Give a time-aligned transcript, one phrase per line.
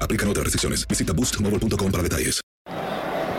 [0.00, 0.86] Aplican otras restricciones.
[0.88, 2.40] Visita boostmobile.com para detalles.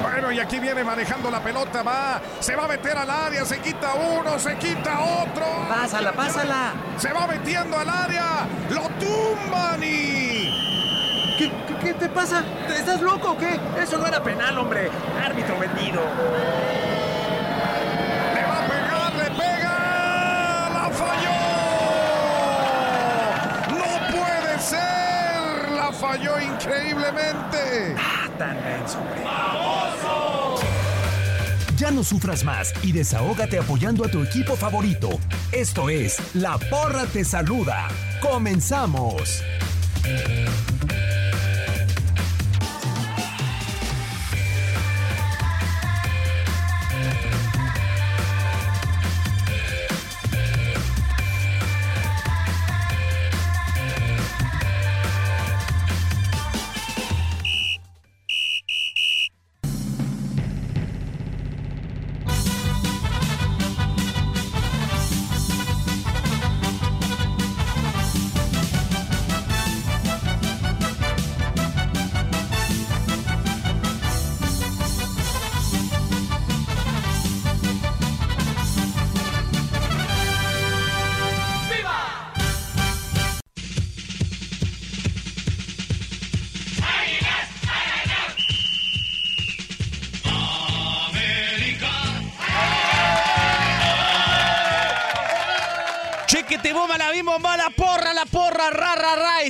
[0.02, 3.60] Bueno, y aquí viene manejando la pelota, va, se va a meter al área, se
[3.60, 5.46] quita uno, se quita otro.
[5.70, 6.74] Pásala, pásala.
[6.98, 10.50] Se va metiendo al área, lo tumban y...
[11.38, 12.44] ¿Qué, qué, qué te pasa?
[12.68, 13.60] ¿Estás loco o qué?
[13.80, 14.90] Eso no era penal, hombre.
[15.24, 16.02] Árbitro vendido.
[18.34, 21.38] Le va a pegar, le pega, la falló.
[23.78, 23.86] No
[24.18, 27.96] puede ser, la falló increíblemente.
[27.98, 29.24] Ah, tan menso, hombre.
[31.78, 35.10] Ya no sufras más y desahógate apoyando a tu equipo favorito.
[35.52, 37.88] Esto es La Porra Te Saluda.
[38.20, 39.44] ¡Comenzamos!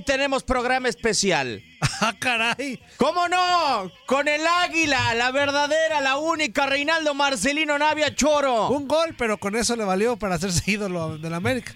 [0.08, 1.62] Tenemos programa especial.
[2.02, 2.80] ¡Ah, caray!
[2.96, 3.92] ¿Cómo no?
[4.08, 8.70] Con el águila, la verdadera, la única, Reinaldo Marcelino Navia Choro.
[8.70, 11.76] Un gol, pero con eso le valió para hacerse ídolo del América.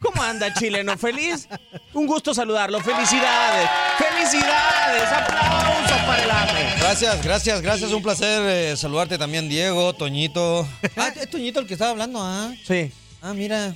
[0.00, 0.98] ¿Cómo anda, chileno?
[0.98, 1.48] ¿Feliz?
[1.94, 2.80] Un gusto saludarlo.
[2.80, 3.70] ¡Felicidades!
[3.96, 5.08] ¡Felicidades!
[5.10, 6.74] ¡Aplausos para el AME!
[6.78, 7.92] Gracias, gracias, gracias.
[7.92, 10.68] Un placer eh, saludarte también, Diego, Toñito.
[10.96, 12.52] Ah, es Toñito el que estaba hablando, ¿ah?
[12.66, 12.92] Sí.
[13.20, 13.74] Ah, mira.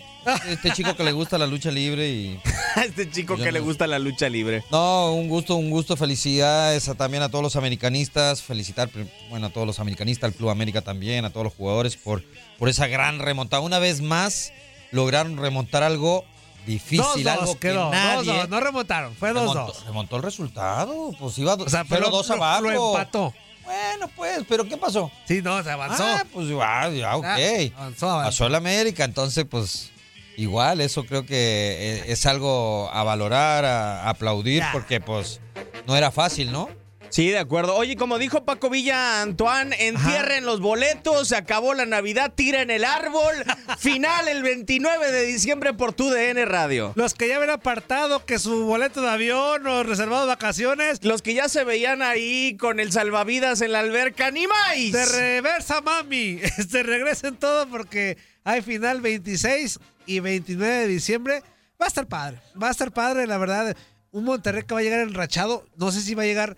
[0.49, 2.41] Este chico que le gusta la lucha libre y...
[2.87, 4.63] este chico que le gusta la lucha libre.
[4.71, 5.97] No, un gusto, un gusto.
[5.97, 8.41] Felicidades a- también a todos los americanistas.
[8.41, 8.89] Felicitar,
[9.31, 12.23] bueno, a todos los americanistas, al Club América también, a todos los jugadores por,
[12.59, 13.63] por esa gran remontada.
[13.63, 14.53] Una vez más
[14.93, 16.25] lograron remontar algo
[16.65, 17.91] difícil, 2-2 algo que quedó.
[17.91, 18.31] nadie...
[18.45, 19.35] 2-2, no remontaron, fue 2-2.
[19.35, 21.11] remontó, remontó el resultado.
[21.19, 22.61] Pues iba O sea, pero 0-2 lo- abajo.
[22.63, 23.35] lo empató.
[23.65, 25.11] Bueno, pues, pero ¿qué pasó?
[25.27, 26.05] Sí, no, se avanzó.
[26.05, 27.25] Ah, pues ah, ya, ok.
[27.25, 27.37] Ah,
[27.77, 28.29] avanzó, avanzó.
[28.29, 29.91] Pasó el América, entonces, pues,
[30.37, 35.41] igual, eso creo que eh, es algo a valorar, a, a aplaudir, porque, pues,
[35.87, 36.69] no era fácil, ¿no?
[37.13, 37.75] Sí, de acuerdo.
[37.77, 42.87] Oye, como dijo Paco Villa Antoine, entierren los boletos, se acabó la Navidad, tiren el
[42.87, 43.35] árbol.
[43.79, 46.95] Final el 29 de diciembre por tu DN Radio.
[46.97, 51.05] Los que ya habían apartado que su boleto de avión o reservado de vacaciones.
[51.05, 54.75] Los que ya se veían ahí con el salvavidas en la alberca, ni más.
[54.91, 56.41] De reversa, mami.
[56.63, 61.43] Este, regresen todo porque hay final 26 y 29 de diciembre.
[61.79, 62.39] Va a estar padre.
[62.61, 63.77] Va a estar padre, la verdad.
[64.13, 65.67] Un Monterrey que va a llegar enrachado.
[65.77, 66.57] No sé si va a llegar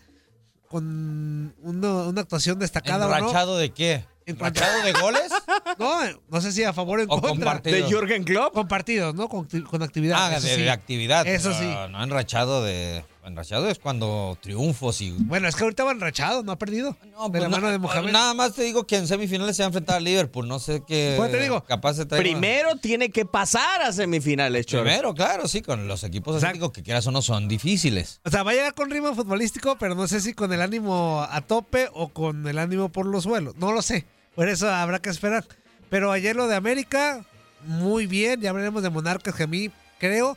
[0.75, 3.17] con una actuación destacada o no.
[3.17, 4.05] ¿Enrachado de qué?
[4.26, 5.31] ¿Enrachado de goles?
[5.79, 6.00] No,
[6.31, 7.59] no sé si a favor o en ¿O con contra.
[7.59, 8.55] ¿De Jürgen Klopp?
[8.55, 9.29] Con partidos, ¿no?
[9.29, 10.17] Con, con actividad.
[10.21, 10.62] Ah, eso de, sí.
[10.62, 11.26] de actividad.
[11.26, 11.67] Eso sí.
[11.91, 13.05] No enrachado de.
[13.26, 15.11] Enrachado es cuando triunfos y.
[15.12, 16.97] Bueno, es que ahorita va enrachado, no ha perdido.
[17.00, 18.12] de la Pues mano na- de Mohamed.
[18.12, 20.47] Nada más te digo que en semifinales se va a enfrentar a Liverpool.
[20.47, 21.15] No sé qué.
[21.17, 24.85] Pues te digo, Capaz se Primero tiene que pasar a semifinales, Choro.
[24.85, 28.21] Primero, claro, sí, con los equipos asiáticos que quieras o no son difíciles.
[28.25, 31.26] O sea, va a llegar con ritmo futbolístico, pero no sé si con el ánimo
[31.29, 33.55] a tope o con el ánimo por los suelos.
[33.56, 34.05] No lo sé.
[34.35, 35.44] Por eso habrá que esperar.
[35.88, 37.25] Pero ayer lo de América,
[37.65, 38.41] muy bien.
[38.41, 40.37] Ya hablaremos de Monarcas, que a mí creo,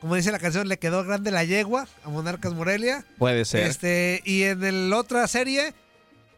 [0.00, 3.04] como dice la canción, le quedó grande la yegua a Monarcas Morelia.
[3.18, 3.66] Puede ser.
[3.66, 5.74] Este, y en el otra serie,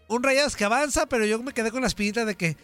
[0.08, 2.56] un Rayados que avanza, pero yo me quedé con la espinita de que.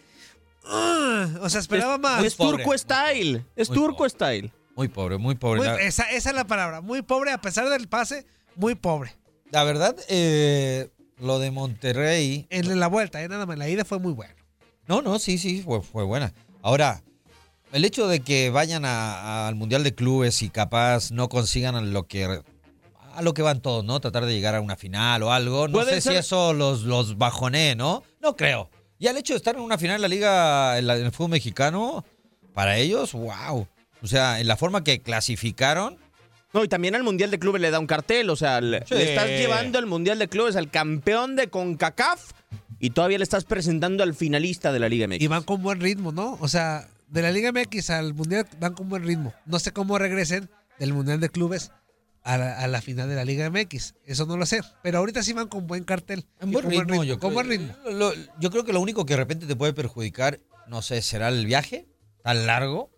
[0.64, 2.24] O sea, esperaba más.
[2.24, 3.44] Es turco style.
[3.54, 4.52] Es turco style.
[4.74, 5.60] Muy pobre, muy pobre.
[5.60, 6.80] Muy- la, esa, esa es la palabra.
[6.80, 8.26] Muy pobre, a pesar del pase,
[8.56, 9.14] muy pobre.
[9.50, 12.46] la verdad, eh, lo de Monterrey.
[12.50, 13.56] En la vuelta, eh, nada más.
[13.58, 14.34] La ida fue muy buena.
[14.86, 16.32] No, no, sí, sí, fue, fue buena.
[16.62, 17.02] Ahora,
[17.76, 22.06] el hecho de que vayan a- al Mundial de Clubes y capaz no consigan lo
[22.06, 22.24] que
[23.14, 23.98] a lo que van todos, ¿no?
[24.00, 25.68] Tratar de llegar a una final o algo.
[25.68, 28.02] No sé si eso los, los bajonee, ¿no?
[28.20, 28.68] No creo.
[28.98, 31.12] Y el hecho de estar en una final de la liga, en, la- en el
[31.12, 32.04] fútbol mexicano,
[32.52, 33.66] para ellos, wow.
[34.02, 35.98] O sea, en la forma que clasificaron,
[36.52, 38.94] No, y también al Mundial de Clubes le da un cartel, o sea, le, Sí.
[38.94, 42.30] le estás llevando el Mundial de Clubes al campeón de CONCACAF
[42.80, 45.20] y todavía le estás presentando al finalista de la Liga MX.
[45.22, 46.38] Y van con buen ritmo, ¿no?
[46.40, 49.32] O sea, de la Liga MX al Mundial van con buen ritmo.
[49.44, 51.70] No sé cómo regresen del Mundial de Clubes
[52.22, 53.94] a la, a la final de la Liga MX.
[54.04, 54.60] Eso no lo sé.
[54.82, 56.26] Pero ahorita sí van con buen cartel.
[56.40, 57.34] En buen con ritmo, yo con creo.
[57.34, 57.74] buen ritmo.
[57.92, 61.28] Lo- yo creo que lo único que de repente te puede perjudicar, no sé, será
[61.28, 61.86] el viaje
[62.22, 62.90] tan largo.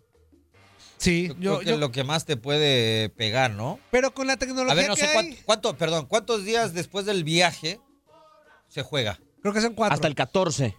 [0.97, 3.79] Sí, Yo, yo, creo que yo- lo que más te puede pegar, ¿no?
[3.91, 6.73] pero con la tecnología A ver, no que sé hay, cuánto, cuánto- perdón, cuántos días
[6.73, 7.79] después del viaje
[8.67, 9.17] se juega.
[9.41, 9.93] creo que son cuatro.
[9.95, 10.75] Hasta el 14.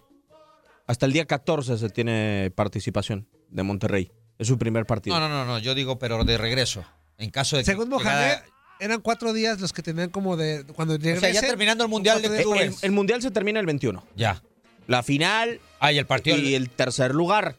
[0.87, 4.11] Hasta el día 14 se tiene participación de Monterrey.
[4.37, 5.19] Es su primer partido.
[5.19, 6.83] No, no, no, no, yo digo, pero de regreso.
[7.17, 8.45] En caso de que Según Mohamed, llegara-
[8.79, 10.65] eran cuatro días los que tenían como de...
[10.75, 12.59] Cuando o sea, regresen, ya terminando el Mundial de cuatro días.
[12.59, 12.83] El, Clubes.
[12.83, 14.03] el Mundial se termina el 21.
[14.15, 14.41] Ya.
[14.87, 17.55] La final Ah, y el partido y el, el tercer lugar.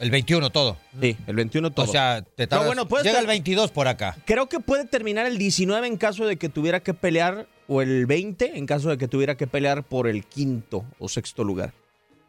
[0.00, 0.76] el 21 todo.
[1.00, 1.86] Sí, el 21 todo.
[1.86, 4.16] O sea, te tardas, bueno, puedes llega ter- el 22 por acá.
[4.26, 8.06] Creo que puede terminar el 19 en caso de que tuviera que pelear, o el
[8.06, 11.72] 20 en caso de que tuviera que pelear por el quinto o sexto lugar.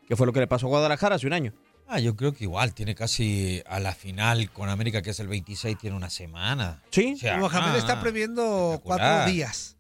[0.10, 1.54] Que fue lo que le pasó a Guadalajara hace un año.
[1.88, 5.28] Ah, yo creo que igual tiene casi a la final con América, que es el
[5.28, 6.84] 26, tiene una semana.
[6.90, 7.14] Sí.
[7.16, 9.00] O sea, Mohamed ah, está previendo espectacular.
[9.00, 9.78] cuatro días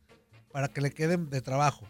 [0.52, 1.88] para que le queden de trabajo.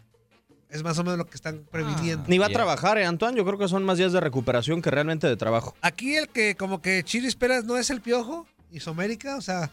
[0.70, 2.24] Es más o menos lo que están previniendo.
[2.28, 3.36] Ni va a trabajar, ¿eh, Antoine?
[3.36, 5.74] Yo creo que son más días de recuperación que realmente de trabajo.
[5.82, 9.70] Aquí el que como que Chiris Pérez no es el piojo, Isomérica, o sea,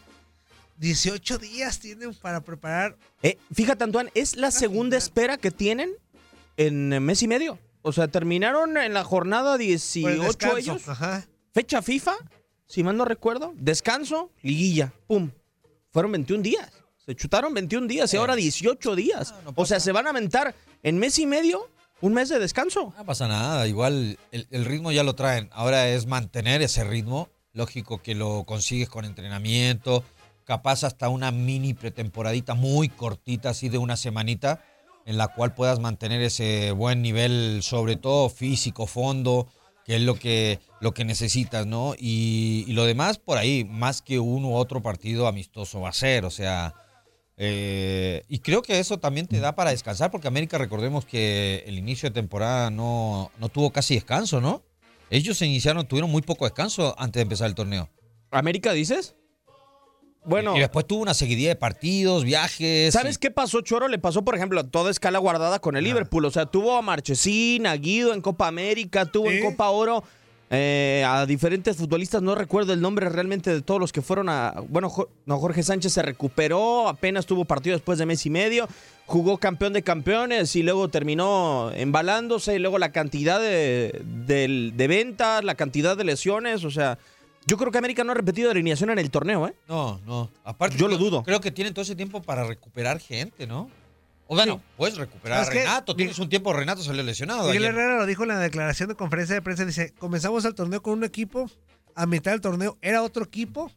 [0.78, 2.96] 18 días tienen para preparar.
[3.22, 5.90] Eh, fíjate, Antoine, es la segunda espera que tienen
[6.56, 7.58] en eh, mes y medio.
[7.88, 10.56] O sea, terminaron en la jornada por el 18 descanso.
[10.58, 10.88] ellos.
[10.88, 11.26] Ajá.
[11.52, 12.14] Fecha FIFA,
[12.66, 13.54] si mal no recuerdo.
[13.56, 15.30] Descanso, liguilla, pum.
[15.90, 16.70] Fueron 21 días.
[17.04, 19.32] Se chutaron 21 días y ahora 18 días.
[19.34, 21.70] Ah, no o sea, se van a aventar en mes y medio
[22.02, 22.92] un mes de descanso.
[22.96, 25.48] No pasa nada, igual el, el ritmo ya lo traen.
[25.52, 27.30] Ahora es mantener ese ritmo.
[27.54, 30.04] Lógico que lo consigues con entrenamiento,
[30.44, 34.62] capaz hasta una mini pretemporadita muy cortita, así de una semanita,
[35.08, 39.48] en la cual puedas mantener ese buen nivel, sobre todo físico, fondo,
[39.86, 41.94] que es lo que, lo que necesitas, ¿no?
[41.98, 46.26] Y, lo demás por ahí, más que uno u otro partido amistoso va a ser,
[46.26, 46.74] o sea,
[47.38, 51.78] eh, y creo que eso también te da para descansar, porque América, recordemos que el
[51.78, 54.62] inicio de temporada no, no tuvo casi descanso, ¿no?
[55.08, 57.88] Ellos se iniciaron, tuvieron muy poco descanso antes de empezar el torneo.
[58.30, 59.14] ¿América dices?
[60.24, 62.92] Bueno, Y después tuvo una seguidilla de partidos, viajes.
[62.92, 63.88] ¿sabes y- qué pasó, Choro?
[63.88, 66.24] Le pasó, por ejemplo, a toda escala guardada con el Liverpool.
[66.26, 69.42] O sea, tuvo a Marchesín, a Guido en Copa América, tuvo en.
[69.42, 70.04] Copa Oro
[70.50, 72.20] eh, a diferentes futbolistas.
[72.22, 74.54] No recuerdo el nombre realmente de todos los que fueron a.
[74.68, 78.68] Bueno, Jo- no, Jorge Sánchez se recuperó, apenas tuvo partido después de mes y medio.
[79.06, 82.54] Jugó campeón de campeones y luego terminó embalándose.
[82.56, 86.64] Y luego la cantidad de, del- de ventas, la cantidad de lesiones.
[86.64, 86.98] O sea,
[87.48, 89.54] yo creo que América no ha repetido alineación en el torneo, ¿eh?
[89.68, 90.30] No, no.
[90.44, 91.22] Aparte, Yo lo dudo.
[91.24, 93.68] Creo que tienen todo ese tiempo para recuperar gente, ¿no?
[94.28, 95.96] O bueno, puedes recuperar a que- Renato.
[95.96, 97.46] Tienes un tiempo, Renato salió lesionado.
[97.48, 97.74] Miguel ayer.
[97.74, 99.64] Herrera lo dijo en la declaración de conferencia de prensa.
[99.64, 101.50] Dice, comenzamos el torneo con un equipo,
[101.94, 103.72] a mitad del torneo era otro equipo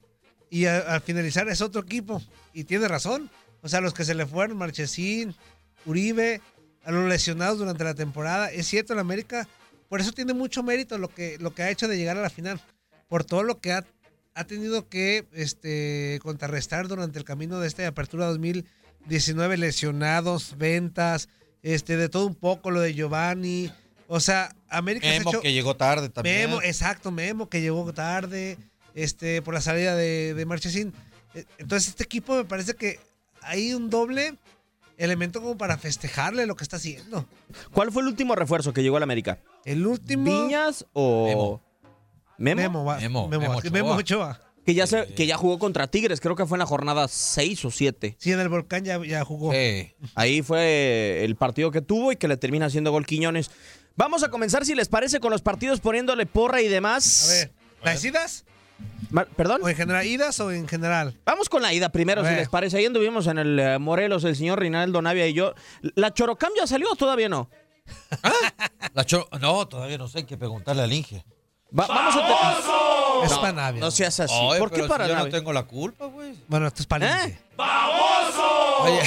[0.50, 2.22] y a- al finalizar es otro equipo.
[2.54, 3.30] Y tiene razón.
[3.62, 5.34] O sea, los que se le fueron, Marchesín,
[5.86, 6.42] Uribe,
[6.84, 8.52] a los lesionados durante la temporada.
[8.52, 9.48] Es cierto, el América,
[9.88, 12.30] por eso tiene mucho mérito lo que, lo que ha hecho de llegar a la
[12.30, 12.60] final.
[13.12, 13.86] Por todo lo que ha,
[14.36, 21.28] ha tenido que este, contrarrestar durante el camino de esta apertura 2019, lesionados, ventas,
[21.62, 23.70] este, de todo un poco, lo de Giovanni.
[24.08, 26.50] O sea, América se ha Memo, hecho- que llegó tarde también.
[26.52, 28.58] Memo, exacto, Memo, que llegó tarde,
[28.96, 30.94] este, por la salida de, de Marchesín.
[31.34, 32.98] Eh, Entonces, este equipo me parece que
[33.42, 34.38] hay un doble
[34.98, 37.28] elemento como para festejarle lo que está haciendo.
[37.74, 39.38] ¿Cuál fue el último refuerzo que llegó al América?
[39.66, 40.24] El último.
[40.24, 41.71] ¿Viñas o Memo?
[42.42, 43.72] Memo, va- Memo, Memo Ochoa.
[43.72, 44.40] Memo Ochoa.
[44.66, 47.66] Que ya, se- que ya jugó contra Tigres, creo que fue en la jornada 6
[47.66, 48.16] o 7.
[48.20, 49.52] Sí, en el Volcán ya, ya jugó.
[50.16, 53.50] Ahí fue el partido que tuvo y que le termina haciendo gol Quiñones.
[53.96, 57.28] Vamos a comenzar, si les parece, con los partidos poniéndole porra y demás.
[57.30, 57.52] A ver,
[57.84, 58.46] ¿las idas?
[59.36, 59.62] ¿Perdón?
[59.64, 61.20] ¿O en general idas o en general?
[61.26, 62.78] Vamos con la ida primero, si les parece.
[62.78, 65.54] Ahí anduvimos en el eh, Morelos, el señor Rinaldo Navia y yo.
[65.96, 67.50] ¿La Chorocam ya salió o todavía no?
[68.94, 71.26] La Cho- No, todavía no sé, hay que preguntarle al Inge.
[71.78, 73.26] Va- vamos a...
[73.26, 73.80] Es no, para Navia.
[73.82, 74.34] No seas así.
[74.58, 75.38] ¿Por qué pero para si yo no Navia?
[75.38, 76.34] tengo la culpa, güey.
[76.48, 77.38] Bueno, esto es para ¿Eh?
[78.82, 79.00] Oye,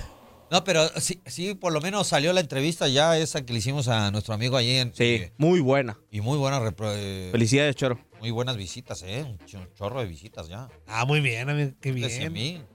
[0.50, 3.88] no, pero sí, sí, por lo menos salió la entrevista ya esa que le hicimos
[3.88, 4.94] a nuestro amigo allí en...
[4.94, 5.98] Sí, muy buena.
[6.10, 6.60] Y muy buena...
[6.60, 7.98] repro- eh, Felicidades, Choro.
[8.20, 9.24] Muy buenas visitas, ¿eh?
[9.26, 10.68] Un ch- chorro de visitas ya.
[10.86, 12.54] Ah, muy bien, amigo, qué De 100 bien.
[12.54, 12.66] mil.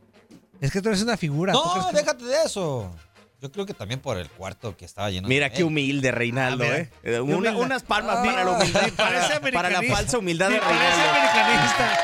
[0.59, 1.53] Es que tú eres una figura.
[1.53, 2.91] ¿tú crees No, que- déjate de eso.
[3.39, 6.63] Yo creo que también por el cuarto que estaba lleno Mira de qué humilde, Reinaldo,
[6.63, 6.89] Ah, mira.
[7.03, 7.22] ¿eh?
[7.22, 10.84] Una- unas palmas Ah, para la humildad, para, para la falsa humildad de Sí, parece
[10.84, 11.12] Reinaldo.
[11.12, 12.00] americanista.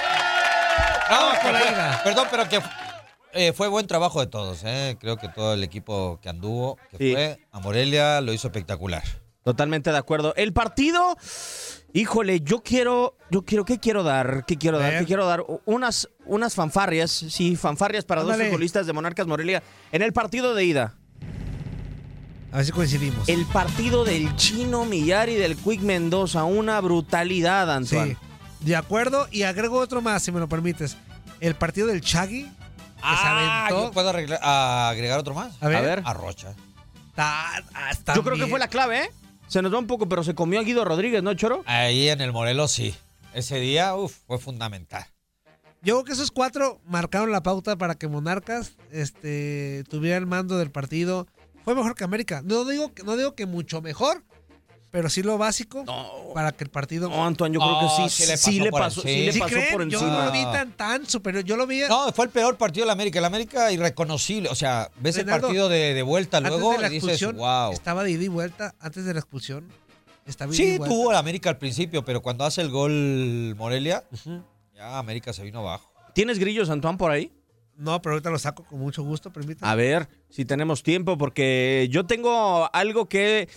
[1.09, 2.01] No, Vamos que con la fue- ida.
[2.03, 2.61] perdón, pero que
[3.35, 4.61] eh, fue buen trabajo de todos.
[4.63, 4.95] ¿eh?
[4.99, 7.11] Creo que todo el equipo que anduvo, que Sí.
[7.13, 9.01] fue a Morelia, lo hizo espectacular.
[9.43, 10.33] Totalmente de acuerdo.
[10.37, 11.17] El partido,
[11.93, 14.45] híjole, yo quiero, yo quiero, ¿qué quiero dar?
[14.45, 14.99] ¿Qué quiero dar?
[14.99, 15.43] ¿Qué quiero dar?
[15.65, 18.43] Unas, unas fanfarrias, sí, fanfarrias para Ándale.
[18.43, 20.95] dos futbolistas de Monarcas Morelia en el partido de ida.
[22.53, 23.27] A ver si coincidimos.
[23.27, 28.13] El partido del Chino Millar y del Quick Mendoza, una brutalidad, Antoine.
[28.13, 29.27] Sí, de acuerdo.
[29.31, 30.95] Y agrego otro más, si me lo permites.
[31.39, 32.43] El partido del Chagui.
[32.43, 32.49] Que
[33.09, 33.85] se Ah, aventó.
[33.87, 35.53] ¿yo puedo arreglar- agregar otro más?
[35.61, 35.77] A ver.
[35.77, 36.01] A ver.
[36.05, 36.53] A Rocha.
[37.15, 39.09] Ta- hasta Yo creo que fue la clave, ¿eh?
[39.47, 41.63] Se nos va un poco, pero se comió a Guido Rodríguez, ¿no, Choro?
[41.65, 42.95] Ahí en el Morelos, sí.
[43.33, 45.05] Ese día, uf, fue fundamental.
[45.81, 50.57] Yo creo que esos cuatro marcaron la pauta para que Monarcas este, tuviera el mando
[50.57, 51.27] del partido.
[51.63, 52.41] Fue mejor que América.
[52.43, 54.23] No digo, que- no digo que mucho mejor,
[54.91, 55.83] pero sí lo básico
[56.35, 57.09] para que el partido.
[57.09, 59.25] No, Antoine, yo creo que Oh, sí, sí le sí pasó le por pasó, sí
[59.27, 59.47] encima.
[59.47, 60.11] le por Yo encima.
[60.19, 61.43] no lo vi tan, tan superior.
[61.43, 63.17] Yo lo vi No, fue el peor partido de la América.
[63.19, 64.49] El América irreconocible.
[64.49, 67.71] O sea, ves el partido de, de vuelta luego de la y dices, wow.
[67.71, 68.75] Estaba de ida y vuelta.
[68.79, 69.67] Antes de la expulsión.
[70.25, 74.03] Estaba ida y Sí, tuvo el América al principio, pero cuando hace el gol Morelia,
[74.75, 75.91] ya América se vino abajo.
[76.13, 77.31] ¿Tienes grillos, Antoine, por ahí?
[77.77, 79.71] No, pero ahorita lo saco con mucho gusto, permítame.
[79.71, 83.49] A ver si tenemos tiempo, porque yo tengo algo que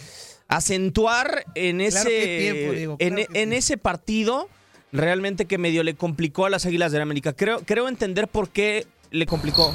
[0.49, 4.49] acentuar en ese, Claro tiempo, Diego, en, claro ese partido
[4.93, 7.35] realmente que medio le complicó a las Águilas de la América.
[7.35, 9.75] Creo, creo entender por qué le complicó.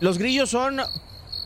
[0.00, 0.80] Los grillos son,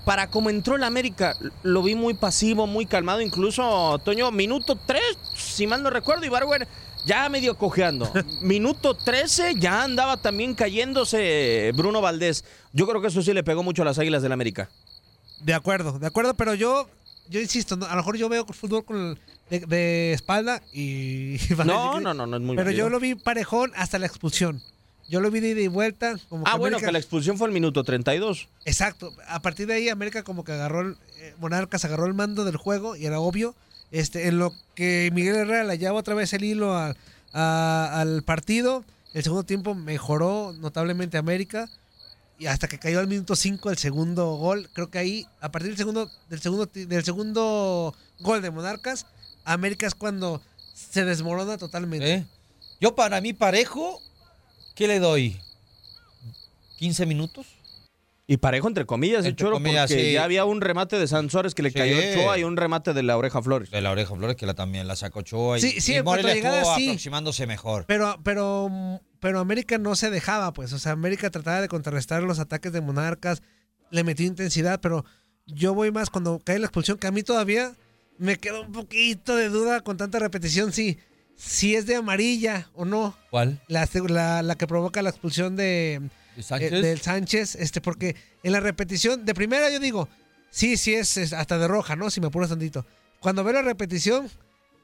[0.04, 5.00] para como entró la América, lo vi muy pasivo, muy calmado, incluso, Toño, minuto 3,
[5.36, 6.66] si mal no recuerdo, y Barwer
[7.06, 8.10] ya medio cojeando.
[8.42, 12.44] minuto 13 ya andaba también cayéndose Bruno Valdés.
[12.72, 14.70] Yo creo que eso sí le pegó mucho a las Águilas del la América.
[15.42, 16.88] De acuerdo, de acuerdo, pero yo,
[17.28, 19.18] yo insisto, a lo mejor yo veo fútbol con el-
[19.50, 21.36] de, de espalda y...
[21.64, 24.62] No, que- no, no, no es muy Pero yo lo vi parejón hasta la expulsión.
[25.08, 26.14] Yo lo vi de ida y vuelta.
[26.28, 28.46] Como Ah, bueno, América- que la expulsión fue el minuto 32.
[28.64, 29.12] Exacto.
[29.26, 32.56] A partir de ahí, América como que agarró, el, eh, Monarcas agarró el mando del
[32.56, 33.56] juego y era obvio.
[33.90, 36.94] Este, en lo que Miguel Herrera le lleva otra vez el hilo a-
[37.32, 38.84] al partido.
[39.14, 41.68] El segundo tiempo mejoró notablemente América.
[42.38, 44.68] Y hasta que cayó al minuto 5 el segundo gol.
[44.72, 49.04] Creo que ahí, a partir del segundo, del segundo, del segundo gol de Monarcas,
[49.44, 50.40] América es cuando
[50.74, 52.14] se desmorona totalmente.
[52.14, 52.26] ¿Eh?
[52.80, 54.00] Yo para mí parejo,
[54.74, 55.38] ¿qué le doy?
[56.78, 57.46] ¿15 minutos?
[58.32, 60.12] Y parejo entre comillas, el Entre choro, comillas, porque sí.
[60.12, 61.78] ya había un remate de Sansores que le Sí.
[61.78, 63.72] cayó a Ochoa y un remate de la oreja Flores.
[63.72, 65.58] De la oreja Flores, que la también la sacó Ochoa.
[65.58, 66.88] Y, Sí, sí, y Morelia llegada, estuvo sí.
[66.90, 67.86] aproximándose mejor.
[67.88, 70.72] Pero, pero, pero América no se dejaba, pues.
[70.72, 73.42] O sea, América trataba de contrarrestar los ataques de Monarcas,
[73.90, 75.04] le metió intensidad, pero
[75.46, 77.72] yo voy más cuando cae la expulsión, que a mí todavía
[78.16, 80.98] me queda un poquito de duda con tanta repetición, si,
[81.34, 83.16] si es de amarilla o no.
[83.30, 83.60] ¿Cuál?
[83.66, 86.00] La, la, la que provoca la expulsión de,
[86.40, 86.70] eh, Sánchez?
[86.82, 90.08] del Sánchez, este, porque en la repetición, de primera yo digo,
[90.50, 92.10] sí, sí es, es hasta de roja, ¿no?
[92.10, 92.84] Si me apuras tantito.
[93.20, 94.30] Cuando veo la repetición,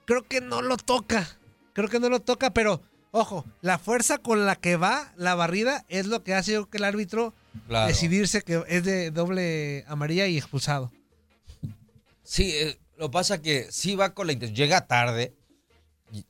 [0.04, 1.38] creo que no lo toca.
[1.72, 5.84] Creo que no lo toca, pero ojo, la fuerza con la que va la barrida
[5.88, 7.34] es lo que hace yo que el árbitro
[7.68, 7.86] Claro.
[7.88, 10.92] decidirse que es de doble amarilla y expulsado.
[12.22, 14.56] Sí, eh, lo pasa que sí va con la intención.
[14.56, 15.34] Llega tarde,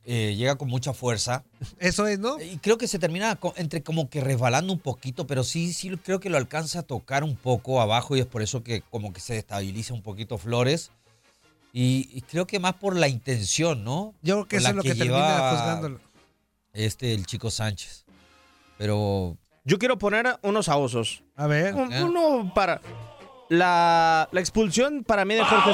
[0.05, 1.43] eh, llega con mucha fuerza.
[1.79, 2.41] Eso es, ¿no?
[2.41, 6.19] Y creo que se termina entre como que resbalando un poquito, pero sí, sí creo
[6.19, 9.19] que lo alcanza a tocar un poco abajo y es por eso que como que
[9.21, 10.91] se estabiliza un poquito Flores.
[11.73, 14.15] Y, y creo que más por la intención, ¿no?
[14.23, 15.99] Yo creo que Por eso es lo que, termina lleva juzgándolo.
[16.73, 18.05] Este, el chico Sánchez.
[18.77, 21.23] Pero Yo quiero poner unos a osos.
[21.35, 21.73] A ver.
[21.75, 22.81] Un- Uno para.
[23.49, 25.71] La, la expulsión para mí de Jorge.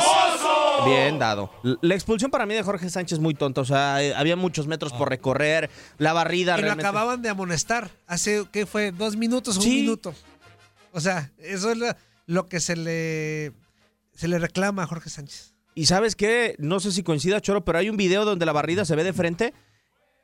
[0.85, 1.51] Bien dado.
[1.81, 3.61] La expulsión para mí de Jorge Sánchez muy tonta.
[3.61, 5.69] O sea, eh, había muchos metros por recorrer.
[5.97, 8.91] La barrida Y lo realmente- acababan de amonestar hace, ¿qué fue?
[8.91, 10.13] ¿Dos minutos o un minuto?
[10.91, 11.87] O sea, eso es lo,
[12.27, 13.51] lo que se le,
[14.15, 15.53] se le reclama a Jorge Sánchez.
[15.75, 18.85] Y sabes qué, no sé si coincida, Choro, pero hay un video donde la barrida
[18.85, 19.53] se ve de frente.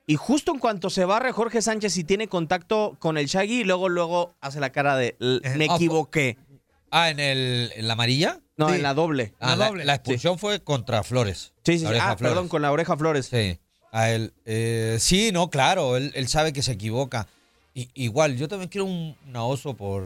[0.05, 3.89] Y justo en cuanto se barre Jorge Sánchez y tiene contacto con el Shaggy, luego,
[3.89, 6.37] luego hace la cara de "L- me Ah, equivoqué.
[6.91, 8.39] Ah, ¿en, el, en la amarilla?
[8.57, 9.33] No, en la doble.
[9.39, 11.53] Ah, la, la expulsión fue contra Flores.
[11.65, 11.93] Sí, sí, sí.
[11.95, 12.19] Ah, Flores.
[12.33, 13.27] perdón, con la oreja Flores.
[13.27, 13.59] Sí.
[13.91, 14.33] A él.
[14.45, 15.95] eh, sí, no, claro.
[15.97, 17.27] Él, él sabe que se equivoca.
[17.73, 20.03] Y- igual, yo también quiero un, un oso por.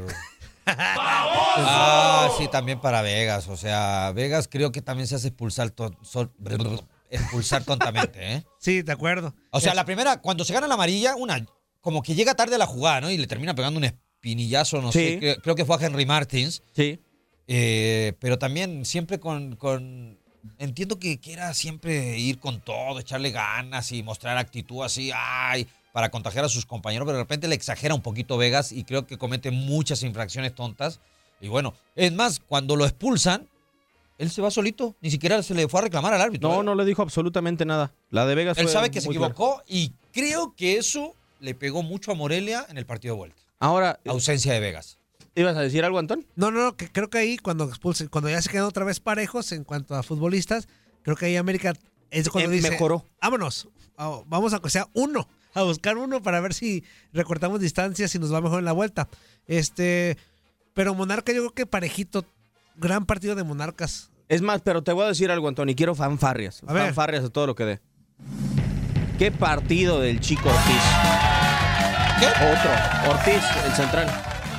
[0.66, 3.48] ah, sí, también para Vegas.
[3.48, 6.32] O sea, Vegas creo que también se hace expulsar, ton- sol-
[7.10, 8.44] expulsar tontamente, ¿eh?
[8.60, 9.34] Sí, de acuerdo.
[9.52, 11.46] O sea, Es- la primera, cuando se gana la amarilla, una,
[11.82, 13.10] como que llega tarde a la jugada, ¿no?
[13.12, 13.86] Y le termina pegando un
[14.24, 15.00] espinillazo, no Sí.
[15.00, 16.64] sé, creo, creo que fue a Henry Martins.
[16.74, 17.00] Sí.
[17.48, 20.18] Eh, pero también siempre con, con-
[20.60, 26.12] Entiendo que quiera siempre ir con todo, echarle ganas y mostrar actitud así, ay, para
[26.12, 29.18] contagiar a sus compañeros, pero de repente le exagera un poquito Vegas y creo que
[29.18, 31.00] comete muchas infracciones tontas.
[31.40, 33.48] Y bueno, es más, cuando lo expulsan,
[34.18, 36.50] él se va solito, ni siquiera se le fue a reclamar al árbitro.
[36.50, 36.64] No, ¿eh?
[36.66, 37.94] no le dijo absolutamente nada.
[38.10, 41.84] La de Vegas Él fue sabe que se equivocó y creo que eso le pegó
[41.84, 43.42] mucho a Morelia en el partido de vuelta.
[43.64, 45.00] Ahora, Ausencia de Vegas.
[45.36, 46.26] ¿ibas a decir algo, Antón?
[46.36, 49.00] No, no, no, que creo que ahí cuando expulsen, cuando ya se quedan otra vez
[49.00, 50.68] parejos en cuanto a futbolistas,
[51.02, 51.74] creo que ahí América
[52.12, 53.06] es cuando Eh, dice, mejoró.
[53.22, 53.70] vámonos,
[54.26, 56.84] vamos a que sea uno, a buscar uno para ver si
[57.14, 59.08] recortamos distancias y nos va mejor en la vuelta.
[59.48, 60.18] Este,
[60.74, 62.26] pero Monarca yo creo que parejito,
[62.76, 64.12] gran partido de Monarcas.
[64.28, 66.62] Es más, pero te voy a decir algo, Antón, y quiero fanfarrias.
[66.68, 66.84] A ver.
[66.88, 67.80] Fanfarrias a todo lo que dé.
[69.18, 71.33] ¿Qué partido del chico Ortiz?
[72.20, 72.28] ¿Qué?
[72.28, 73.12] Otro.
[73.12, 74.08] Ortiz, el central.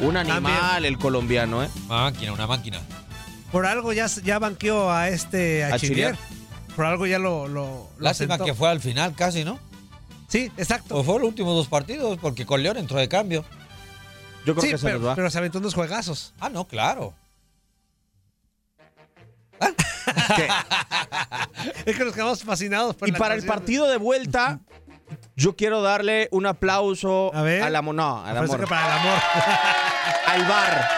[0.00, 1.68] Un animal, el colombiano, ¿eh?
[1.86, 2.80] Máquina, una máquina.
[3.52, 6.16] Por algo ya, ya banqueó a este, a, A Chilier.
[6.16, 6.34] Chilier.
[6.74, 8.44] Por algo ya lo, lo, lo Lástima sentó.
[8.44, 9.60] que fue al final casi, ¿no?
[10.28, 10.96] Sí, exacto.
[10.96, 13.44] Pues fue los últimos dos partidos, porque con León entró de cambio.
[14.44, 15.14] Yo creo Sí, que se pero, nos va.
[15.14, 16.34] pero se aventó unos juegazos.
[16.40, 17.14] Ah, no, claro.
[21.86, 24.58] Es que nos quedamos fascinados por Y la para el partido de vuelta,
[25.36, 27.62] yo quiero darle un aplauso A ver.
[27.62, 27.94] al amor.
[27.94, 28.60] No, al amor.
[28.60, 29.18] que para el amor.
[30.26, 30.88] al VAR.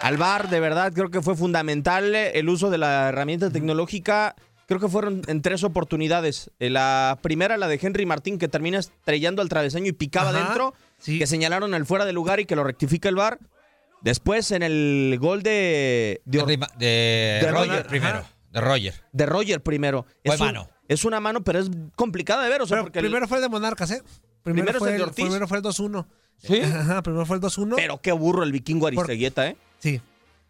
[0.00, 4.34] Al VAR, de verdad, creo que fue fundamental el uso de la herramienta tecnológica.
[4.66, 6.50] Creo que fueron en tres oportunidades.
[6.58, 10.38] Eh, La primera, la de Henry Martín, que termina estrellando al travesaño y picaba Ajá,
[10.40, 11.18] dentro, sí.
[11.18, 13.38] que señalaron el fuera de lugar y que lo rectifica el VAR.
[14.02, 18.18] Después, en el gol de, de, De, Rima- de de Roger Roger, primero.
[18.18, 18.26] ajá.
[18.54, 18.94] De Roger.
[19.12, 20.06] de Roger primero.
[20.24, 20.68] Fue es un- mano.
[20.88, 22.62] es una mano, pero es complicada de ver.
[22.62, 24.02] O sea, Pero porque el- primero fue el de Monarcas, ¿eh?
[24.42, 25.24] Primero, es fue, el de Ortiz.
[25.24, 26.06] primero fue el 2-1.
[26.38, 26.60] ¿Sí?
[26.60, 27.76] Ajá, primero fue el 2-1.
[27.76, 29.56] pero qué burro el vikingo Aristeguieta, ¿eh?
[29.78, 30.00] Sí.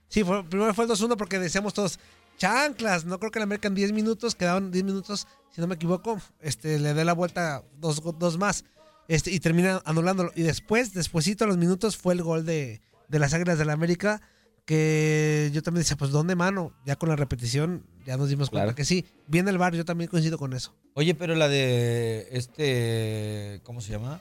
[0.08, 1.98] Sí, fue, primero fue el 2-1 porque decíamos todos,
[2.36, 5.76] chanclas, no creo que el América en 10 minutos, quedaban 10 minutos, si no me
[5.76, 8.64] equivoco, este, le dé la vuelta dos, dos más
[9.08, 10.32] este, y termina anulándolo.
[10.34, 14.20] Y después, despuesito a los minutos, fue el gol de, de las Águilas del América,
[14.64, 16.72] que yo también decía, pues, ¿dónde mano?
[16.86, 18.76] Ya con la repetición ya nos dimos cuenta Claro.
[18.76, 19.04] que sí.
[19.26, 20.74] Viene el bar, yo también coincido con eso.
[20.94, 23.60] Oye, pero la de este.
[23.64, 24.20] ¿Cómo se llama?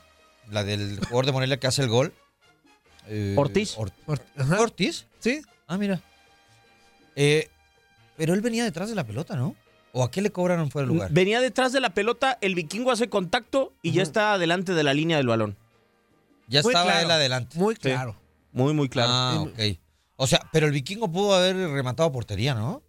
[0.51, 2.13] La del jugador de Morelia que hace el gol.
[3.07, 3.75] Eh, Ortiz.
[3.77, 4.61] Or- Or- ajá.
[4.61, 5.07] ¿Ortiz?
[5.19, 6.01] Sí, Ah, mira.
[7.15, 7.49] Eh,
[8.17, 9.55] pero él venía detrás de la pelota, ¿no?
[9.93, 11.11] ¿O a qué le cobraron fuera de lugar?
[11.11, 14.93] Venía detrás de la pelota, el vikingo hace contacto y ya está delante de la
[14.93, 15.55] línea del balón.
[16.47, 17.05] Ya muy estaba claro.
[17.05, 17.57] él adelante.
[17.57, 17.81] muy Sí.
[17.81, 18.15] claro.
[18.51, 19.09] Muy, muy claro.
[19.11, 19.59] Ah, ok.
[20.23, 22.81] O sea, pero el vikingo pudo haber rematado portería, ¿no?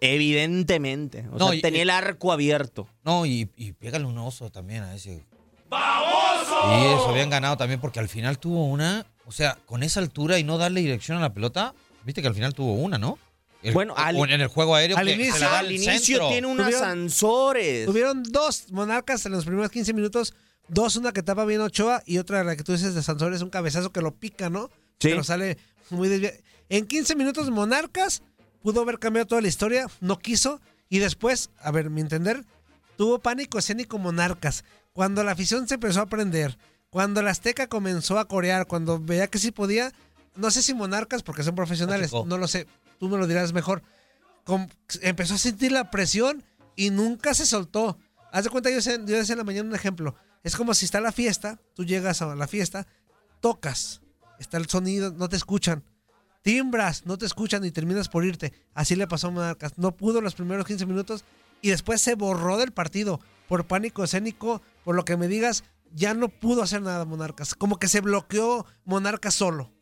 [0.00, 1.24] Evidentemente.
[1.32, 2.88] O No, sea, y- tenía el arco abierto.
[3.04, 5.24] No, y, y pégale un oso también a ese.
[5.68, 6.72] ¡Baboso!
[6.80, 9.06] Y eso habían ganado también porque al final tuvo una.
[9.26, 12.34] O sea, con esa altura y no darle dirección a la pelota, viste que al
[12.34, 13.18] final tuvo una, ¿no?
[13.62, 16.80] El- Bueno, al- en el juego aéreo al inicio- Al al inicio tiene unas Tuvieron-
[16.80, 17.86] Sansores.
[17.86, 20.34] Tuvieron dos monarcas en los primeros 15 minutos.
[20.68, 23.42] Dos, una que tapa bien Ochoa y otra la que tú dices de Sansores es
[23.42, 24.68] un cabezazo que lo pica, ¿no?
[25.00, 25.08] Sí.
[25.08, 25.58] Pero sale
[25.90, 26.36] muy desviado.
[26.68, 28.22] En 15 minutos Monarcas
[28.62, 32.44] pudo haber cambiado toda la historia, no quiso y después, a ver, mi entender,
[32.96, 34.64] tuvo pánico escénico Monarcas.
[34.92, 36.58] Cuando la afición se empezó a prender,
[36.90, 39.92] cuando la Azteca comenzó a corear, cuando veía que sí podía,
[40.36, 42.66] no sé si Monarcas, porque son profesionales, no lo sé,
[42.98, 43.82] tú me lo dirás mejor.
[44.44, 44.68] Com-
[45.02, 46.42] empezó a sentir la presión
[46.74, 47.98] y nunca se soltó.
[48.32, 50.14] Haz de cuenta, yo yo decía en la mañana un ejemplo.
[50.42, 52.86] Es como si está la fiesta, tú llegas a la fiesta,
[53.40, 54.00] tocas,
[54.38, 55.84] está el sonido, no te escuchan.
[56.42, 58.52] Timbras, no te escuchan y terminas por irte.
[58.74, 59.76] Así le pasó a Monarcas.
[59.76, 61.24] No pudo los primeros 15 minutos
[61.60, 66.14] y después se borró del partido por pánico escénico, por lo que me digas, ya
[66.14, 67.54] no pudo hacer nada Monarcas.
[67.54, 69.72] Como que se bloqueó Monarcas solo.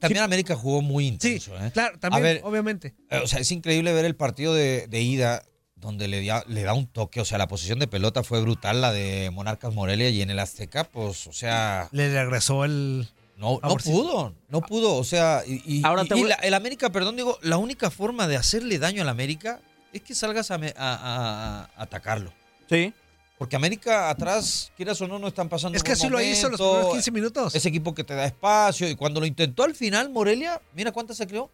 [0.00, 1.56] También América jugó muy intenso.
[1.56, 1.70] ¿eh?
[1.72, 2.96] Claro, también, ver, obviamente.
[3.10, 5.44] eh, O sea, es increíble ver el partido de, de ida
[5.76, 7.20] donde le, da- le da un toque.
[7.20, 10.10] O sea, la posición de pelota fue brutal, la de Monarcas Morelia.
[10.10, 13.06] Y en el Azteca, pues, o sea, Le regresó el.
[13.38, 13.96] No, no Favorcito.
[13.96, 14.34] pudo.
[14.48, 14.96] No pudo.
[14.96, 18.26] O sea, y, y- Ahora y- y la- el América, perdón, digo, la única forma
[18.28, 19.60] de hacerle daño al América
[19.92, 22.32] es que salgas a, me- a- a- a atacarlo.
[22.68, 22.92] Sí.
[23.38, 26.60] Porque América atrás, quieras o no, no están pasando Es que así lo hizo los
[26.60, 27.54] primeros 15 minutos.
[27.54, 28.88] Ese equipo que te da espacio.
[28.88, 31.48] Y cuando lo intentó al final, Morelia, mira cuántas se creó.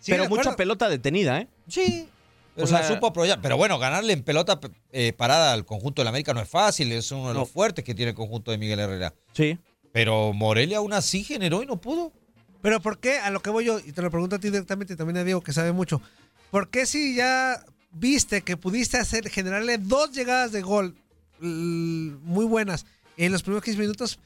[0.00, 0.56] Sí, pero mucha acuerdo.
[0.56, 1.48] pelota detenida, ¿eh?
[1.68, 2.08] Sí.
[2.56, 3.40] O sea, supo aprovechar.
[3.42, 4.58] Pero bueno, ganarle en pelota
[4.90, 6.90] eh, parada al conjunto del América no es fácil.
[6.92, 7.46] Es uno de los No.
[7.46, 9.14] fuertes que tiene el conjunto de Miguel Herrera.
[9.34, 9.58] Sí.
[9.96, 12.12] Pero Morelia aún así generó y no pudo.
[12.60, 13.16] Pero ¿por qué?
[13.16, 15.24] A lo que voy yo, y te lo pregunto a ti directamente y también a
[15.24, 16.02] Diego, que sabe mucho.
[16.50, 20.94] ¿Por qué si ya viste que pudiste hacer, generarle dos llegadas de gol
[21.40, 22.84] muy buenas
[23.16, 24.18] en los primeros 15 minutos,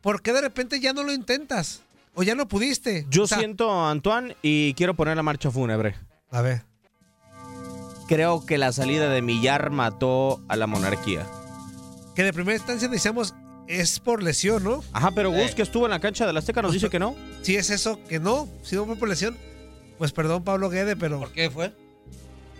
[0.00, 1.82] ¿por qué de repente ya no lo intentas?
[2.14, 3.04] ¿O ya no pudiste?
[3.10, 5.94] Yo O sea, siento, Antoine, y quiero poner la marcha fúnebre.
[6.30, 6.62] A ver.
[8.08, 11.26] Creo que la salida de Millar mató a la monarquía.
[12.14, 13.34] Que de primera instancia decíamos,
[13.68, 14.82] es por lesión, ¿no?
[14.92, 15.54] Ajá, pero Gus, Eh.
[15.56, 17.14] que estuvo en la cancha de la Azteca, nos dice que no.
[17.42, 19.36] Si es eso, que no, si no fue por lesión,
[19.98, 21.18] pues perdón Pablo Guede, pero...
[21.20, 21.72] ¿Por qué fue?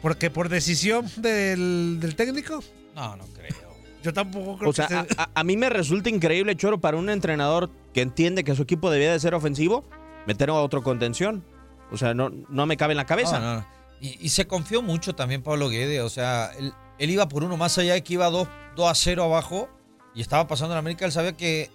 [0.01, 2.63] Porque por decisión del, del técnico,
[2.95, 3.57] No, no creo.
[4.03, 6.81] yo tampoco creo O sea, que a, se- a- a mí me resulta increíble, Choro,
[6.81, 9.85] para un entrenador que entiende que su equipo debía de ser ofensivo,
[10.27, 11.45] meter a otro contención.
[11.93, 13.39] O sea, no, no me cabe en la cabeza.
[13.39, 13.67] No, no, no.
[14.01, 16.01] Y, y se confió mucho también Pablo Guede.
[16.01, 18.95] O sea, él, él iba por uno más allá de que iba 2, 2 a
[18.95, 19.69] 0 abajo
[20.15, 21.05] y estaba pasando en América.
[21.05, 21.71] Él sabía que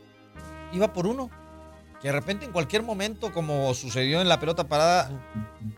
[0.73, 1.29] iba por uno.
[2.01, 5.09] Que de repente en cualquier momento, como sucedió en la pelota parada,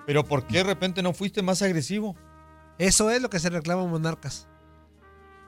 [0.05, 2.15] pero ¿por qué de repente no fuiste más agresivo?
[2.77, 4.47] eso es lo que se reclama Monarcas.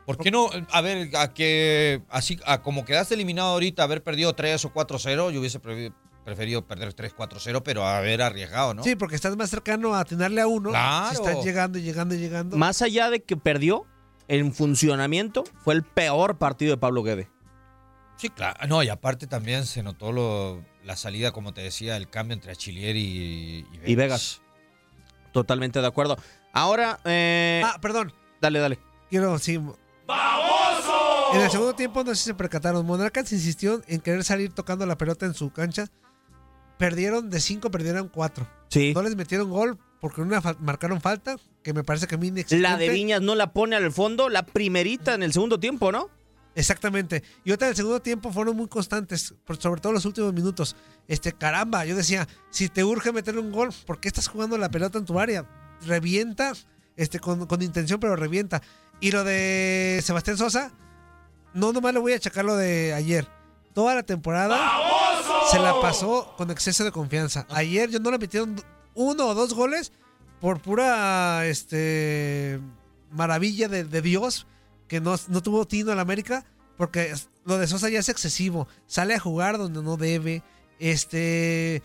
[0.05, 0.49] ¿Por qué no?
[0.71, 5.31] A ver, a que así, a como quedaste eliminado ahorita, haber perdido 3 o 4-0,
[5.31, 5.93] yo hubiese pre-
[6.25, 8.83] preferido perder 3-4-0 pero haber arriesgado, ¿no?
[8.83, 10.69] Sí, porque estás más cercano a atinarle a uno.
[10.71, 11.09] Claro.
[11.09, 12.57] Si estás llegando y llegando y llegando.
[12.57, 13.85] Más allá de que perdió,
[14.37, 17.29] en funcionamiento, fue el peor partido de Pablo Guede.
[18.15, 18.59] Sí, claro.
[18.67, 22.51] No, y aparte también se notó lo- la salida, como te decía, el cambio entre
[22.51, 23.89] Achillier y, y Vegas.
[23.89, 24.41] Y Vegas.
[25.33, 26.17] Totalmente de acuerdo.
[26.53, 28.13] Ahora, eh, Ah, perdón.
[28.39, 28.79] dale, dale.
[29.09, 29.55] Quiero, sí.
[31.33, 32.85] En el segundo tiempo, no sé si se percataron.
[32.85, 35.87] Monarcas insistió en querer salir tocando la pelota en su cancha.
[36.77, 38.47] Perdieron de cinco, perdieron cuatro.
[38.69, 38.91] Sí.
[38.93, 42.31] No les metieron gol porque una fa- marcaron falta, que me parece que a mí.
[42.49, 46.09] La de Viñas no la pone al fondo, la primerita en el segundo tiempo, ¿no?
[46.55, 47.23] Exactamente.
[47.45, 50.75] Y otra del segundo tiempo fueron muy constantes, sobre todo los últimos minutos.
[51.07, 54.69] Este, caramba, yo decía, si te urge meterle un gol, ¿por qué estás jugando la
[54.69, 55.45] pelota en tu área?
[55.85, 56.53] Revienta,
[56.97, 58.61] este, con, con intención, pero revienta.
[58.99, 60.71] Y lo de Sebastián Sosa,
[61.53, 63.27] no nomás le voy a achacar lo de ayer.
[63.73, 64.59] Toda la temporada
[65.49, 67.45] se la pasó con exceso de confianza.
[67.49, 68.61] Ayer yo no le metieron
[68.93, 69.93] uno o dos goles
[70.41, 72.59] por pura este
[73.11, 74.47] maravilla de, de Dios
[74.87, 76.43] que no, no tuvo tino al América
[76.75, 77.13] porque
[77.45, 78.67] lo de Sosa ya es excesivo.
[78.87, 80.43] Sale a jugar donde no debe.
[80.79, 81.83] Este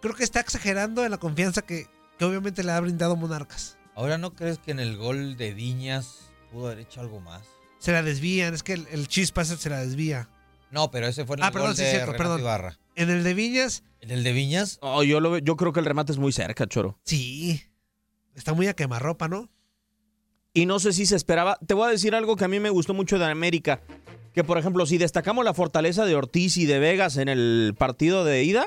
[0.00, 3.76] creo que está exagerando en la confianza que, que obviamente le ha brindado Monarcas.
[3.94, 7.42] Ahora, ¿no crees que en el gol de Viñas pudo haber hecho algo más?
[7.80, 10.28] Se la desvían, es que el, el chispa se la desvía.
[10.70, 12.40] No, pero ese fue en Ah, el perdón, gol sí, de cierto, Renato perdón.
[12.40, 12.78] Ibarra.
[12.96, 15.80] En el de Viñas, En el de Viñas, Oh, yo, lo, veo- yo creo que
[15.80, 16.98] el remate es muy cerca, Choro.
[17.04, 17.62] sí.
[18.34, 19.50] Está muy a quemarropa, ¿no?
[20.54, 21.58] Y no sé si se esperaba.
[21.66, 23.82] Te voy a decir algo que a mí me gustó mucho de América.
[24.32, 28.24] Que, por ejemplo, si destacamos la fortaleza de Ortiz y de Vegas en el partido
[28.24, 28.66] de ida,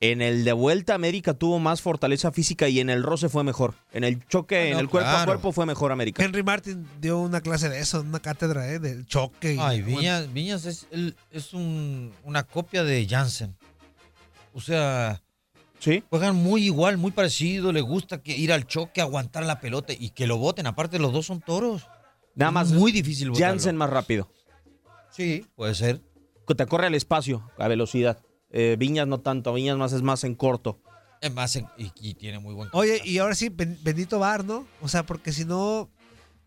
[0.00, 3.74] en el de vuelta América tuvo más fortaleza física y en el roce fue mejor.
[3.92, 6.22] En el choque, Ah, en el cuerpo a cuerpo fue mejor América.
[6.24, 8.78] Henry Martin dio una clase de eso, una cátedra ¿eh?
[8.78, 9.54] del choque.
[9.54, 13.56] y- Ay, bueno, Viñas, es, el- es un- una copia de Jansen.
[14.54, 15.20] O sea,
[15.80, 16.02] Sí.
[16.10, 17.72] juegan muy igual, muy parecido.
[17.72, 20.66] Le gusta que ir al choque, aguantar la pelota y que lo voten.
[20.66, 21.86] Aparte, los dos son toros.
[22.34, 23.52] Nada más muy difícil votarlo.
[23.52, 24.30] Jansen más rápido.
[25.10, 26.00] Sí, puede ser.
[26.46, 28.18] Que te corre al espacio, a velocidad.
[28.50, 30.80] Eh, Viñas no tanto, Viñas más es más en corto.
[31.20, 34.44] Es más, en- y, y tiene muy buen Oye, y ahora sí, ben- bendito Bar,
[34.44, 34.66] ¿no?
[34.80, 35.90] O sea, porque si no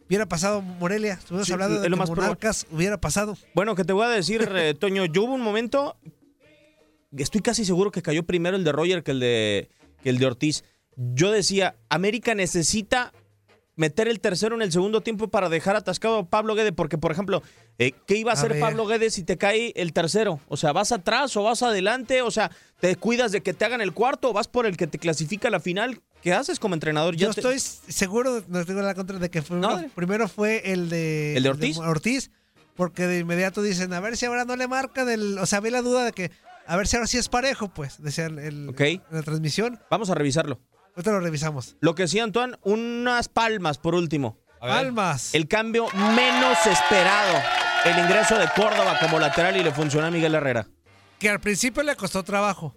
[0.07, 2.29] hubiera pasado Morelia, estuvimos Sí, hablando de lo que más probable.
[2.29, 3.37] Monarcas hubiera pasado.
[3.53, 5.97] Bueno, que te voy a decir, eh, Toño, yo hubo un momento,
[7.17, 9.69] estoy casi seguro que cayó primero el de Roger que el de,
[10.03, 10.63] que el de Ortiz.
[10.95, 13.13] Yo decía, América necesita
[13.75, 17.11] meter el tercero en el segundo tiempo para dejar atascado a Pablo Guedes, porque, por
[17.11, 17.41] ejemplo,
[17.87, 18.61] eh, ¿qué iba a A hacer ver.
[18.61, 20.39] Pablo Guedes si te cae el tercero?
[20.47, 22.21] O sea, ¿vas atrás o vas adelante?
[22.21, 24.87] O sea, ¿te cuidas de que te hagan el cuarto o vas por el que
[24.87, 26.01] te clasifica a la final?
[26.21, 27.15] ¿Qué haces como entrenador?
[27.15, 27.59] Ya Yo te- estoy
[27.91, 31.77] seguro, no tengo la contra de que primero, primero fue el de, ¿El de Ortiz?
[31.79, 32.31] Ortiz,
[32.75, 35.71] porque de inmediato dicen, a ver si ahora no le marcan el, o sea, ve
[35.71, 36.29] la duda de que,
[36.67, 38.67] a ver si ahora sí es parejo, pues, decía el,
[39.09, 39.79] la transmisión.
[39.89, 40.59] Vamos a revisarlo.
[40.95, 41.75] Ahorita lo revisamos.
[41.79, 44.37] Lo que sí, Antoine, unas palmas por último.
[44.59, 45.33] Palmas.
[45.33, 47.39] El cambio menos esperado.
[47.85, 50.67] El ingreso de Córdoba como lateral y le funcionó a Miguel Herrera.
[51.19, 52.75] Que al principio le costó trabajo.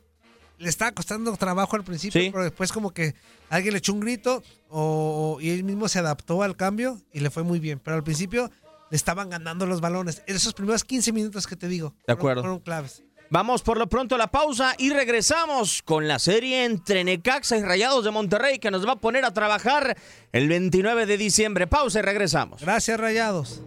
[0.58, 2.30] Le estaba costando trabajo al principio, Sí.
[2.30, 3.14] pero después como que
[3.50, 7.30] alguien le echó un grito o, y él mismo se adaptó al cambio y le
[7.30, 7.80] fue muy bien.
[7.80, 8.50] Pero al principio
[8.90, 10.22] le estaban ganando los balones.
[10.26, 11.94] En esos primeros 15 minutos que te digo.
[12.06, 12.42] De fueron-.
[12.42, 13.02] Fueron claves.
[13.30, 17.62] Vamos por lo pronto a la pausa y regresamos con la serie entre Necaxa y
[17.62, 19.96] Rayados de Monterrey que nos va a poner a trabajar
[20.32, 21.66] el 29 de diciembre.
[21.66, 22.60] Pausa y regresamos.
[22.62, 23.62] Gracias, Rayados.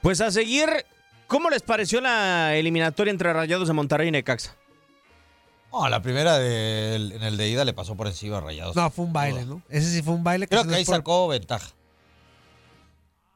[0.01, 0.69] Pues a seguir,
[1.27, 4.55] ¿cómo les pareció la eliminatoria entre Rayados de Monterrey y Necaxa?
[5.77, 8.75] No, la primera en el de ida le pasó por encima a Rayados.
[8.75, 9.61] No, fue un baile, ¿no?
[9.69, 10.47] Ese sí fue un baile.
[10.47, 11.67] Creo se que ahí sacó ventaja.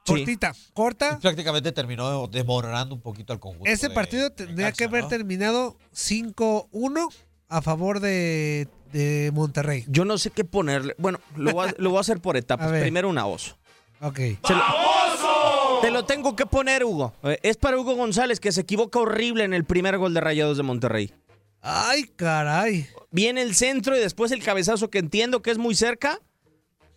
[0.05, 1.17] Cortita, corta.
[1.17, 3.69] Y prácticamente terminó desmoronando un poquito al conjunto.
[3.69, 5.09] Ese de- partido tendría que haber ¿no?
[5.09, 7.09] terminado 5-1
[7.49, 9.85] a favor de, de Monterrey.
[9.87, 10.95] Yo no sé qué ponerle.
[10.97, 12.71] Bueno, lo voy a, lo voy a hacer por etapas.
[12.71, 12.79] A.
[12.79, 13.55] Primero una oso.
[14.01, 14.19] Ok.
[14.49, 17.13] Lo- Te lo tengo que poner, Hugo.
[17.23, 20.57] Eh, Es para Hugo González, que se equivoca horrible en el primer gol de Rayados
[20.57, 21.13] de Monterrey.
[21.61, 22.87] Ay, caray.
[23.11, 26.19] Viene el centro y después el cabezazo que entiendo que es muy cerca,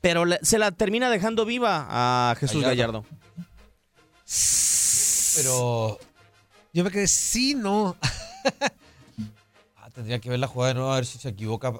[0.00, 3.02] pero se la termina dejando viva a Jesús Gallardo.
[3.02, 3.22] Gallardo.
[5.36, 5.98] Pero
[6.72, 7.96] Yo me quedé, sí, no.
[9.76, 11.72] ah, tendría que ver la jugada de nuevo a ver si se equivoca.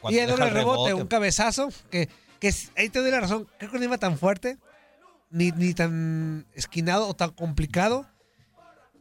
[0.00, 3.48] cuando Y el doble rebote, un cabezazo, que, que ahí te doy la razón.
[3.58, 4.58] Creo que no iba tan fuerte,
[5.30, 8.06] ni, ni tan esquinado o tan complicado.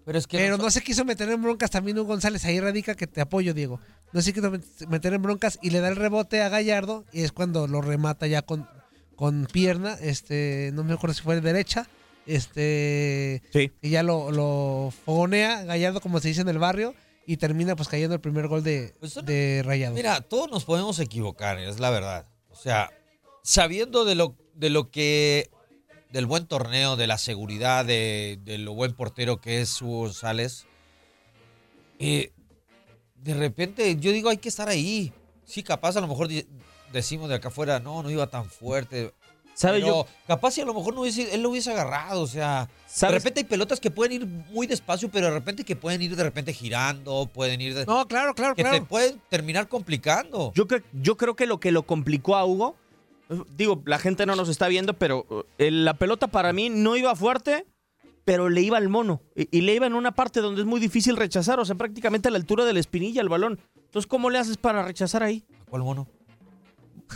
[0.06, 2.44] Pero es que Pero no- no se quiso meter en broncas también Hugo González.
[2.46, 3.80] Ahí radica que te apoyo, Diego.
[4.14, 7.06] No se quiso met- meter en broncas y le da el rebote a Gallardo.
[7.12, 8.68] Y es cuando lo remata ya con,
[9.16, 9.94] con pierna.
[10.02, 11.88] Este, no me acuerdo si fue de derecha.
[12.26, 13.42] Este.
[13.52, 13.72] Sí.
[13.82, 16.96] Y ya lo, lo fogonea Gallardo, como se dice en el barrio.
[17.26, 19.94] Y termina pues cayendo el primer gol de, de Rayado.
[19.94, 22.26] Mira, todos nos podemos equivocar, es la verdad.
[22.50, 22.90] O sea,
[23.44, 25.52] sabiendo de lo, de lo que.
[26.10, 30.66] Del buen torneo, de la seguridad, de, de lo buen portero que es Hugo González.
[32.00, 32.32] eh,
[33.22, 35.12] de repente yo digo, hay que estar ahí.
[35.46, 36.30] Sí, capaz a lo mejor
[36.94, 39.14] decimos de acá afuera, no, no iba tan fuerte.
[39.56, 40.08] ¿Sabe Pero yo?
[40.26, 42.70] capaz si a lo mejor no hubiese, él lo hubiese agarrado, o sea,
[43.02, 46.16] de repente hay pelotas que pueden ir muy despacio, pero de repente que pueden ir
[46.16, 48.86] de repente girando, pueden ir de, No, claro, claro, que te claro.
[48.86, 50.54] pueden terminar complicando.
[50.56, 52.78] Yo, cre- yo creo que lo que lo complicó a Hugo,
[53.56, 55.26] digo, la gente no nos está viendo, pero
[55.58, 57.66] eh, la pelota para mí no iba fuerte,
[58.26, 59.22] pero le iba al mono.
[59.36, 62.28] Y, y le iba en una parte donde es muy difícil rechazar, o sea, prácticamente
[62.28, 63.60] a la altura de la espinilla el balón.
[63.76, 65.44] Entonces, ¿cómo le haces para rechazar ahí?
[65.70, 66.08] ¿Cuál mono?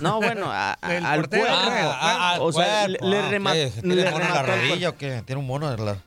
[0.02, 1.62] No, bueno, a- a- El al portero, cuerpo.
[1.71, 1.89] creo.
[1.93, 3.71] Ah, o sea, le, le ah, rema- ¿qué?
[3.82, 5.21] ¿Tiene le mono en la rodilla o qué?
[5.26, 5.97] Tiene un mono en la...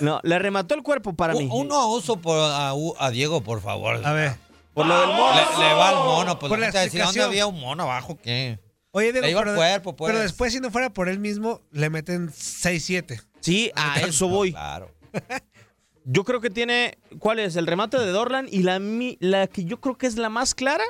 [0.00, 1.44] No, le remató el cuerpo para mí.
[1.50, 4.04] Un- Uno a uso por, a, a Diego, por favor.
[4.04, 4.36] A ver.
[4.74, 5.34] Por lo del mono.
[5.34, 8.16] Le, le va al mono, pues Por la la decir, ¿dónde había un mono abajo?
[8.22, 8.58] ¿Qué?
[8.96, 10.10] Oye, Diego, Le iba al pero, cuerpo, pues.
[10.10, 13.20] pero después, si no fuera por él mismo, le meten 6-7.
[13.40, 14.52] Sí, a eso voy.
[14.52, 14.90] Claro.
[16.04, 16.98] Yo creo que tiene.
[17.18, 17.56] ¿Cuál es?
[17.56, 18.78] El remate de Dorlan y la,
[19.20, 20.84] la que yo creo que es la más clara,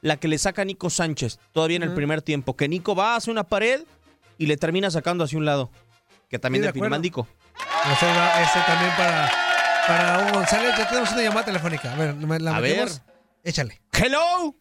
[0.00, 2.56] la que le saca Nico Sánchez, todavía en el primer tiempo.
[2.56, 3.82] Que Nico va hacia una pared
[4.38, 5.70] y le termina sacando hacia un lado.
[6.30, 6.94] Que también Sí, de define acuerdo.
[6.96, 7.28] Mandico.
[7.92, 9.30] Ese, va- ese también para,
[9.86, 10.72] para Hugo González.
[10.78, 11.92] Ya tenemos una llamada telefónica.
[11.92, 13.02] A ver, la A metemos.
[13.44, 13.82] Échale.
[13.92, 14.54] ¡Hello!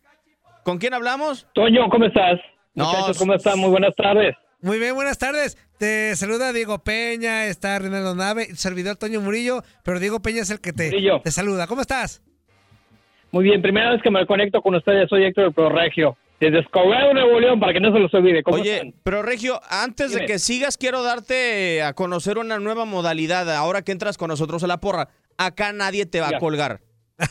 [0.65, 1.47] ¿Con quién hablamos?
[1.55, 2.39] Toño, ¿cómo estás?
[2.75, 3.59] No, Muchachos, ¿cómo están?
[3.59, 4.35] Muy buenas tardes.
[4.61, 5.57] Muy bien, buenas tardes.
[5.77, 10.61] Te saluda Diego Peña, está Reinaldo Nave, servidor Toño Murillo, pero Diego Peña es el
[10.61, 11.21] que te, Murillo.
[11.21, 11.67] te saluda.
[11.67, 12.21] ¿Cómo estás?
[13.31, 16.59] Muy bien, primera vez que me conecto con ustedes, soy Héctor del Pro Regio, desde
[16.59, 18.41] Escobedo, Nuevo León, para que no se los olvide.
[18.43, 18.93] ¿Cómo Oye, están?
[19.03, 23.53] pero Regio, antes de que sigas, quiero darte a conocer una nueva modalidad.
[23.55, 26.79] Ahora que entras con nosotros a la porra, acá nadie te va a colgar.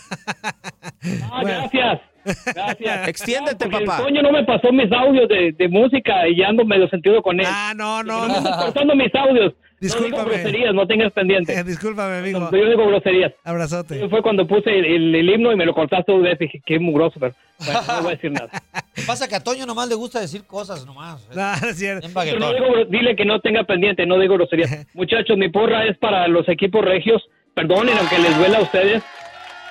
[1.33, 2.01] Ah, gracias.
[2.25, 3.09] Gracias.
[3.09, 3.99] Extiéndete, Porque papá.
[3.99, 7.23] El Toño no me pasó mis audios de, de música y ya ando medio sentido
[7.23, 7.47] con él.
[7.49, 8.41] Ah, no, no, no.
[8.41, 8.57] me no.
[8.57, 9.53] cortando mis audios.
[9.55, 10.17] No Discúlpame.
[10.17, 11.53] digo groserías, no tengas pendiente.
[11.59, 12.49] Eh, discúlpame, amigo.
[12.53, 13.33] Yo digo groserías.
[13.43, 14.09] Abrazote.
[14.09, 16.39] Fue cuando puse el, el- el himno y me lo cortaste dos veces.
[16.39, 18.49] Dije, qué mugroso, pero bueno, no voy a decir nada.
[19.07, 21.27] Pasa que a Toño nomás le gusta decir cosas nomás.
[21.35, 22.07] No, no es cierto.
[22.39, 24.87] No digo, dile que no tenga pendiente, no digo groserías.
[24.95, 27.21] Muchachos, mi porra es para los equipos regios.
[27.55, 29.03] Perdonen, aunque les duela a ustedes.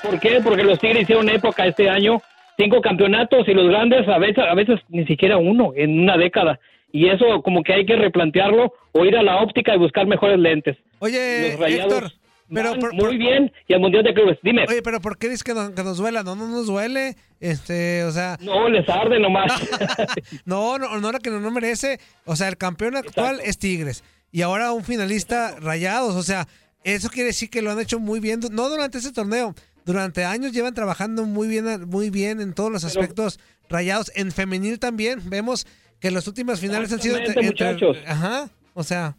[0.04, 0.42] ¿Por qué?
[0.44, 2.22] Porque los Tigres hicieron época este año,
[2.62, 6.60] cinco campeonatos y los grandes a veces, a veces ni siquiera uno en una década.
[6.92, 10.38] Y eso como que hay que replantearlo o ir a la óptica y buscar mejores
[10.40, 10.78] lentes.
[11.00, 12.12] Oye, Héctor,
[12.54, 14.38] pero por- muy bien y al Mundial de Clubes.
[14.44, 14.66] Dime.
[14.68, 16.24] Oye, pero ¿por qué dices que nos, que nos duela?
[16.24, 17.16] No, no nos duele.
[17.40, 18.38] Este, o sea.
[18.42, 19.52] No, les arde nomás.
[20.46, 22.00] no, no, no, que no, no merece.
[22.26, 24.04] O sea, el campeón actual es Tigres.
[24.32, 26.16] Y ahora un finalista rayados.
[26.16, 26.48] O sea,
[26.84, 28.42] eso quiere decir que lo han hecho muy bien.
[28.52, 29.56] No durante ese torneo.
[29.86, 33.40] Durante años llevan trabajando muy bien, muy bien en todos los aspectos
[33.70, 34.12] rayados.
[34.16, 35.20] En femenil también.
[35.30, 35.66] Vemos
[36.00, 37.98] que las últimas finales han sido entre, muchachos.
[38.06, 38.50] Ajá.
[38.74, 39.16] O sea.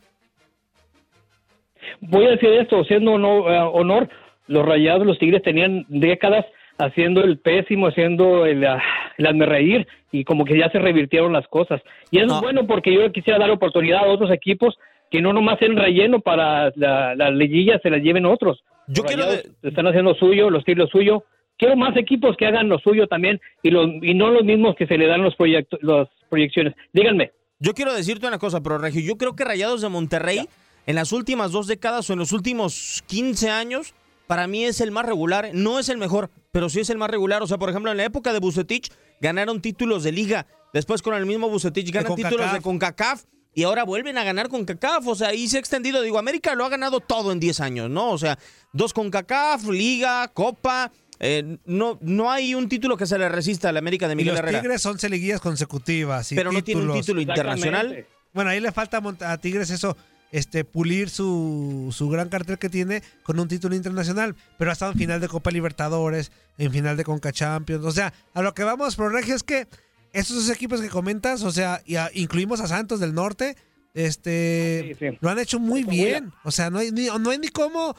[2.01, 4.09] Voy a decir esto, siendo honor, eh, honor,
[4.47, 6.45] los Rayados, los Tigres tenían décadas
[6.79, 8.83] haciendo el pésimo, haciendo el, ah,
[9.19, 11.81] el hazme reír y como que ya se revirtieron las cosas.
[12.11, 14.77] Y es bueno porque yo quisiera dar oportunidad a otros equipos
[15.11, 18.63] que no nomás sean relleno para la, la liguilla, se las lleven otros.
[18.89, 19.25] Yo quiero
[19.63, 21.25] están haciendo suyo, los Tigres lo suyo.
[21.59, 24.87] Quiero más equipos que hagan lo suyo también y, los, y no los mismos que
[24.87, 26.75] se le dan los proyectos, las proyecciones.
[26.93, 27.33] Díganme.
[27.59, 30.49] Yo quiero decirte una cosa, pero Regio, yo creo que Rayados de Monterrey,
[30.87, 33.95] en las últimas dos décadas o en los últimos 15 años,
[34.27, 35.51] para mí es el más regular.
[35.53, 37.43] No es el mejor, pero sí es el más regular.
[37.43, 38.91] O sea, por ejemplo, en la época de Bucetich
[39.21, 40.47] ganaron títulos de liga.
[40.73, 43.25] Después con el mismo Bucetich ganan títulos de CONCACAF.
[43.55, 46.01] Y ahora vuelven a ganar con CACAF, o sea, ahí se ha extendido.
[46.01, 48.11] Digo, América lo ha ganado todo en 10 años, ¿no?
[48.11, 48.39] O sea,
[48.73, 50.91] dos con CACAF, Liga, Copa.
[51.21, 54.17] eh, no, no hay un título que se le resista a la América de Y
[54.17, 54.61] Miguel los Herrera.
[54.63, 56.33] Tigres son liguillas consecutivas.
[56.33, 58.07] y Pero no tiene un título internacional.
[58.33, 59.97] Bueno, ahí le falta a Tigres eso,
[60.31, 64.35] este, pulir su, su gran cartel que tiene con un título internacional.
[64.59, 67.85] Pero ha estado en final de Copa Libertadores, en final de Conca Champions.
[67.85, 69.69] O sea, a lo que vamos, Pro Regio, es que
[70.13, 73.57] estos dos equipos que comentas, o sea, y a- incluimos a Santos del Norte,
[73.95, 76.33] este, lo han hecho muy bien.
[76.45, 77.95] O sea, no hay, ni, no hay ni cómo.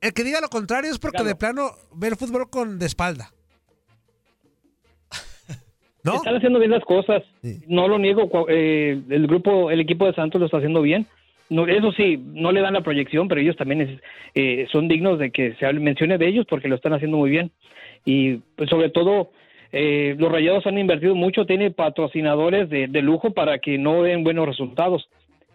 [0.00, 3.32] El que diga lo contrario es porque de plano ve el fútbol con de espalda.
[6.04, 6.14] ¿No?
[6.16, 7.22] Están haciendo bien las cosas.
[7.66, 8.28] No lo niego.
[8.48, 11.06] eh, el grupo, el equipo de Santos lo está haciendo bien.
[11.48, 14.00] No, eso sí, no le dan la proyección, pero ellos también es-
[14.34, 17.52] eh, son dignos de que se mencione de ellos porque lo están haciendo muy bien.
[18.04, 19.30] Y pues, sobre todo,
[19.72, 24.24] eh, los Rayados han invertido mucho, tiene patrocinadores de, de lujo para que no den
[24.24, 25.08] buenos resultados.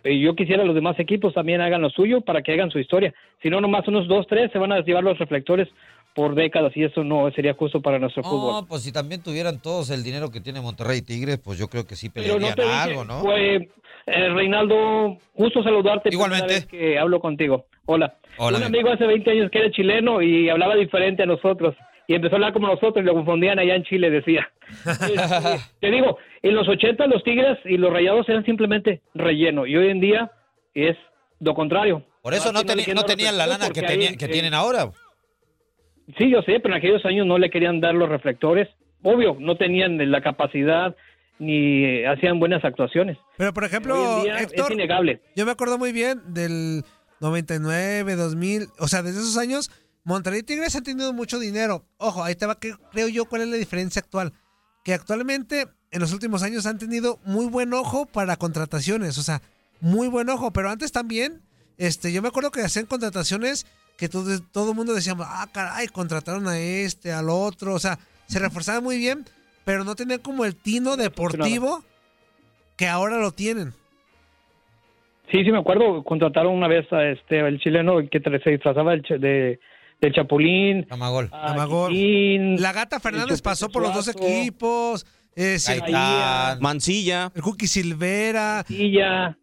[0.03, 3.13] Eh, yo quisiera los demás equipos también hagan lo suyo para que hagan su historia.
[3.41, 5.67] Si no, nomás unos dos, tres se van a llevar los reflectores
[6.15, 8.53] por décadas y eso no sería justo para nuestro fútbol.
[8.63, 11.67] No, pues si también tuvieran todos el dinero que tiene Monterrey y Tigres, pues yo
[11.67, 13.19] creo que sí pelearían no algo, ¿no?
[13.21, 13.69] fue,
[14.07, 16.09] eh, Reinaldo, gusto saludarte.
[16.11, 16.65] Igualmente.
[16.67, 17.65] Que hablo contigo.
[17.85, 18.15] Hola.
[18.37, 18.89] Hola, Un amigo.
[18.89, 21.75] amigo hace 20 años que era chileno y hablaba diferente a nosotros.
[22.11, 24.49] Y empezó a hablar como nosotros y lo confundían allá en Chile, decía.
[25.79, 29.89] Te digo, en los 80 los Tigres y los Rayados eran simplemente relleno y hoy
[29.89, 30.31] en día
[30.73, 30.97] es
[31.39, 32.05] lo contrario.
[32.21, 34.91] Por eso no, no tenían la lana que, hay- que eh, tienen ahora.
[36.17, 38.67] Sí, yo sé, pero en aquellos años no le querían dar los reflectores.
[39.03, 40.95] Obvio, no tenían la capacidad
[41.39, 43.17] ni eh, hacían buenas actuaciones.
[43.37, 45.21] Pero por ejemplo, Héctor, es innegable.
[45.35, 46.83] yo me acuerdo muy bien del
[47.21, 49.71] 99, 2000, o sea, desde esos años,
[50.03, 51.85] Monterrey Tigres han tenido mucho dinero.
[51.97, 54.33] Ojo, ahí te va que creo yo cuál es la diferencia actual.
[54.83, 59.41] Que actualmente, en los últimos años, han tenido muy buen ojo para contrataciones, o sea,
[59.79, 61.41] muy buen ojo, pero antes también,
[61.77, 65.87] este, yo me acuerdo que hacían contrataciones que todo, todo el mundo decíamos, ah, caray,
[65.87, 69.25] contrataron a este, al otro, o sea, se reforzaban muy bien,
[69.65, 71.83] pero no tenían como el tino deportivo
[72.77, 73.73] que ahora lo tienen.
[75.31, 79.59] Sí, sí, me acuerdo, contrataron una vez a este, el chileno que se disfrazaba de,
[80.01, 80.87] del Chapulín.
[80.89, 81.29] Amagol.
[81.31, 81.91] a Amagol.
[81.91, 85.05] Chiquín, La Gata Fernández pasó por los dos equipos.
[85.35, 86.59] eh, Gaitán.
[86.59, 87.31] Mancilla.
[87.35, 88.65] El Cookie Silvera.
[88.67, 89.37] Gaitán.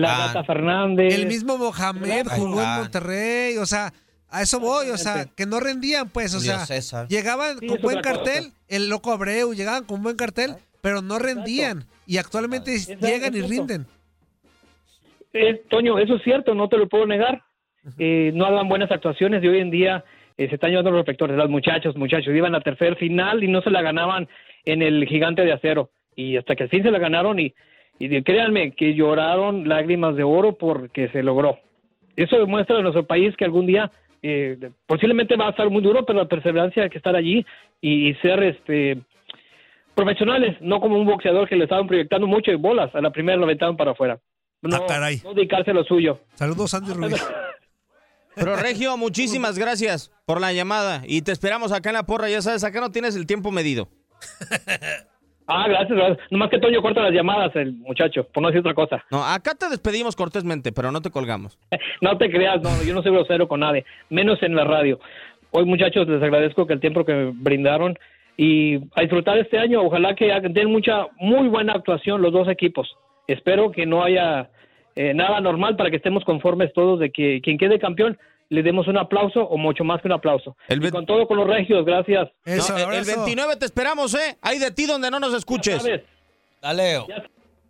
[0.00, 1.14] la Gata Fernández.
[1.14, 2.38] El mismo Mohamed Gaitán.
[2.38, 3.56] jugó en Monterrey.
[3.56, 3.92] O sea,
[4.28, 4.90] a eso voy.
[4.90, 6.34] O sea, que no rendían, pues.
[6.34, 7.08] O sea, César.
[7.08, 8.44] llegaban Sí, con buen cartel.
[8.44, 8.56] cosa.
[8.68, 11.86] El loco Abreu, llegaban con buen cartel, pero no rendían.
[12.06, 13.86] Y actualmente Exacto, llegan y rinden.
[15.32, 17.42] Eh, Toño, eso es cierto, no te lo puedo negar.
[17.98, 20.04] Eh, no hagan buenas actuaciones y hoy en día
[20.36, 21.36] eh, se están llevando los reflectores.
[21.36, 24.28] Los muchachos, muchachos, iban a tercer final y no se la ganaban
[24.64, 25.90] en el gigante de acero.
[26.14, 27.54] Y hasta que al fin se la ganaron y,
[28.24, 31.58] créanme que lloraron lágrimas de oro porque se logró.
[32.16, 33.90] Eso demuestra a nuestro país que algún día
[34.22, 37.44] eh, posiblemente va a estar muy duro, pero la perseverancia hay que estar allí
[37.80, 38.98] y, y ser este
[39.94, 43.38] profesionales, no como un boxeador que le estaban proyectando mucho y bolas, a la primera
[43.38, 44.18] lo aventaban para afuera.
[44.62, 45.20] No, Ah, caray.
[45.24, 46.18] no dedicarse a lo suyo.
[46.34, 47.14] Saludos, Andy Ruiz.
[48.36, 52.28] Pero Regio, muchísimas gracias por la llamada y te esperamos acá en la porra.
[52.28, 53.88] Ya sabes, acá no tienes el tiempo medido.
[55.48, 56.18] Ah, gracias, gracias.
[56.32, 59.04] Nomás que Toño corta las llamadas, el muchacho, por no decir otra cosa.
[59.12, 61.56] No, acá te despedimos cortésmente, pero no te colgamos.
[62.00, 64.98] No te creas, no, yo no soy grosero con nadie, menos en la radio.
[65.52, 67.96] Hoy, muchachos, les agradezco que el tiempo que me brindaron
[68.36, 69.82] y a disfrutar este año.
[69.82, 72.96] Ojalá que den mucha, muy buena actuación los dos equipos.
[73.28, 74.50] Espero que no haya
[74.96, 78.18] eh, nada normal para que estemos conformes todos de que quien quede campeón
[78.48, 80.56] le demos un aplauso o mucho más que un aplauso.
[80.68, 82.28] Y con todo con los regios, gracias.
[82.44, 84.36] No, el- el 29 te esperamos, ¿eh?
[84.40, 85.82] Ahí de ti donde no nos escuches.
[86.62, 87.04] Dale.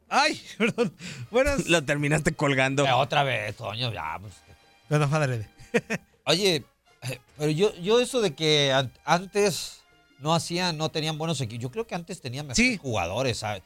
[0.09, 0.93] Ay, perdón.
[1.31, 1.69] Buenas.
[1.69, 2.85] Lo terminaste colgando.
[2.87, 4.19] Eh, otra vez, Toño, ya.
[4.21, 4.41] Pues.
[4.89, 5.49] No, no, padre.
[6.27, 6.57] Oye,
[7.03, 9.83] eh, pero yo, yo eso de que an- antes
[10.21, 11.63] no hacían, no tenían buenos equipos.
[11.63, 13.63] Yo creo que antes tenían mejores jugadores, ¿sabes?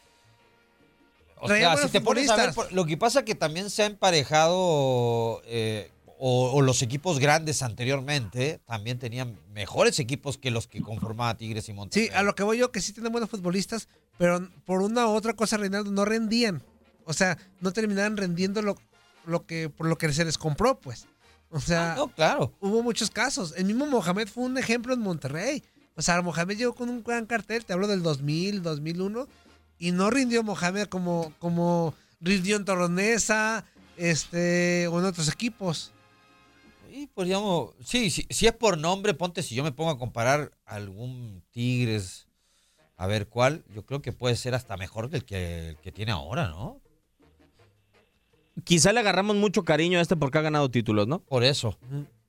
[1.41, 2.65] O Traían sea, buenos si te pones a ver, futbolistas.
[2.67, 7.63] por- lo que pasa que también se ha emparejado, eh, o, o los equipos grandes
[7.63, 12.09] anteriormente también tenían mejores equipos que los que conformaba Tigres y Monterrey.
[12.09, 13.89] Sí, a lo que voy yo, que sí tienen buenos futbolistas,
[14.19, 16.63] pero por una u otra cosa, Reinaldo, no rendían.
[17.07, 18.77] O sea, no terminaban rendiendo lo,
[19.25, 21.07] lo que, por lo que se les compró, pues.
[21.51, 22.53] O sea, no, claro.
[22.61, 23.55] hubo muchos casos.
[23.57, 25.65] El mismo Mohamed fue un ejemplo en Monterrey.
[25.97, 29.27] O sea, Mohamed llegó con un gran cartel, te hablo del 2000, 2001,
[29.81, 33.65] y no rindió Mohamed como, como rindió en Torronesa,
[33.97, 35.93] este, o en otros equipos.
[36.93, 40.53] Y podríamos, sí, sí, si es por nombre, ponte, si yo me pongo a comparar
[40.67, 42.29] algún Tigres,
[42.97, 45.93] a ver cuál, yo creo que puede ser hasta mejor que el que, el que
[45.93, 46.79] tiene ahora, ¿no?
[48.65, 51.21] Quizá le agarramos mucho cariño a este porque ha ganado títulos, ¿no?
[51.21, 51.79] Por eso.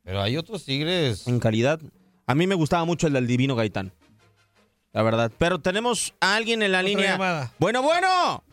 [0.04, 1.28] Pero hay otros Tigres.
[1.28, 1.82] En calidad.
[2.26, 3.92] A mí me gustaba mucho el del Divino Gaitán.
[4.94, 5.32] La verdad.
[5.38, 7.12] Pero tenemos a alguien en la línea.
[7.14, 7.52] llamada.
[7.60, 8.44] Bueno, bueno.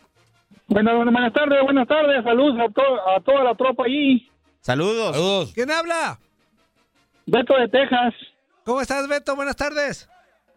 [0.69, 2.23] Bueno, bueno, buenas tardes, buenas tardes.
[2.23, 4.29] Saludos a, to- a toda la tropa ahí.
[4.61, 5.17] Saludos.
[5.17, 5.53] Saludos.
[5.55, 6.19] ¿Quién habla?
[7.27, 8.15] Beto de Texas.
[8.65, 9.35] ¿Cómo estás, Beto?
[9.35, 10.09] Buenas tardes.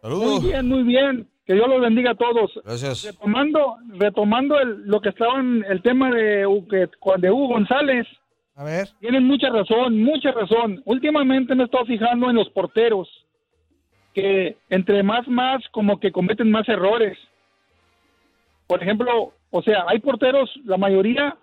[0.04, 1.28] Muy bien, muy bien.
[1.46, 2.52] Que Dios los bendiga a todos.
[2.64, 3.04] Gracias.
[3.06, 8.06] Retomando, retomando el- lo que estaba en el tema de, que- de Hugo González.
[8.56, 8.90] A ver.
[9.00, 10.82] Tienen mucha razón, mucha razón.
[10.86, 13.08] Últimamente me he estado fijando en los porteros.
[14.14, 17.18] Que entre más, más, como que cometen más errores.
[18.68, 21.38] Por ejemplo, o sea, hay porteros, la mayoría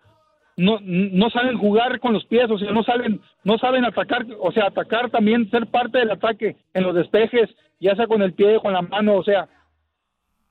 [0.57, 4.51] no, no saben jugar con los pies, o sea, no saben, no saben atacar, o
[4.51, 7.49] sea, atacar también, ser parte del ataque en los despejes,
[7.79, 9.49] ya sea con el pie, con la mano, o sea,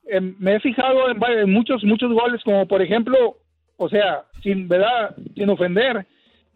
[0.06, 3.36] em, me he fijado en, en muchos, muchos goles, como por ejemplo,
[3.76, 6.06] o sea, sin verdad, sin ofender,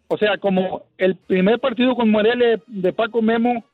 [0.08, 3.64] o sea, como el primer partido con Morelia de Paco Memo,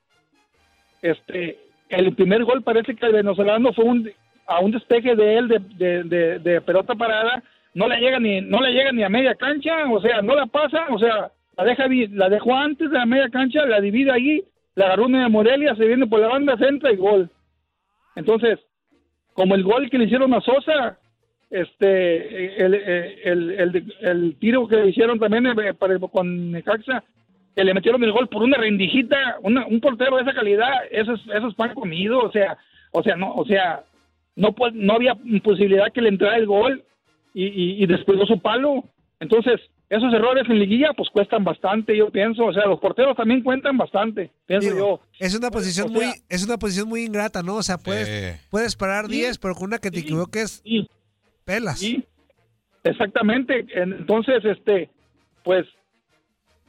[1.03, 1.57] este,
[1.89, 4.11] el primer gol parece que el venezolano fue un,
[4.47, 5.59] a un despeje de él de,
[6.05, 7.43] de, de- pelota parada,
[7.75, 10.47] no le llega ni, no le llega ni a media cancha, o sea, no la
[10.47, 14.43] pasa, o sea, la deja, la dejó antes de la media cancha, la divide ahí,
[14.75, 17.31] le agarró una de Morelia, se viene por la banda, centra y gol.
[18.17, 18.59] Entonces,
[19.35, 20.99] como el gol que le hicieron a Sosa,
[21.51, 27.03] este, el, el, el, el tiro que le hicieron también eh, para- con Necaxa,
[27.59, 31.15] que le metieron el gol por una rendijita, una- un portero de esa calidad, eso
[31.15, 32.57] es, eso es pan comido, o sea,
[32.93, 33.83] o sea, no, o sea,
[34.37, 36.85] no, pu- no había posibilidad que le entrara el gol
[37.35, 38.85] y, y, y despegó su palo.
[39.19, 43.43] Entonces, esos errores en liguilla pues cuestan bastante, yo pienso, o sea, los porteros también
[43.43, 45.01] cuentan bastante, pienso Digo, yo.
[45.19, 47.57] Es una posición o muy, es una posición muy ingrata, ¿no?
[47.57, 50.63] O sea, puedes, puedes parar 10, pero con una que te equivoques,
[51.45, 51.81] pelas.
[51.81, 52.05] Sí,
[52.85, 53.67] exactamente.
[53.75, 54.91] Entonces, este,
[55.43, 55.67] pues,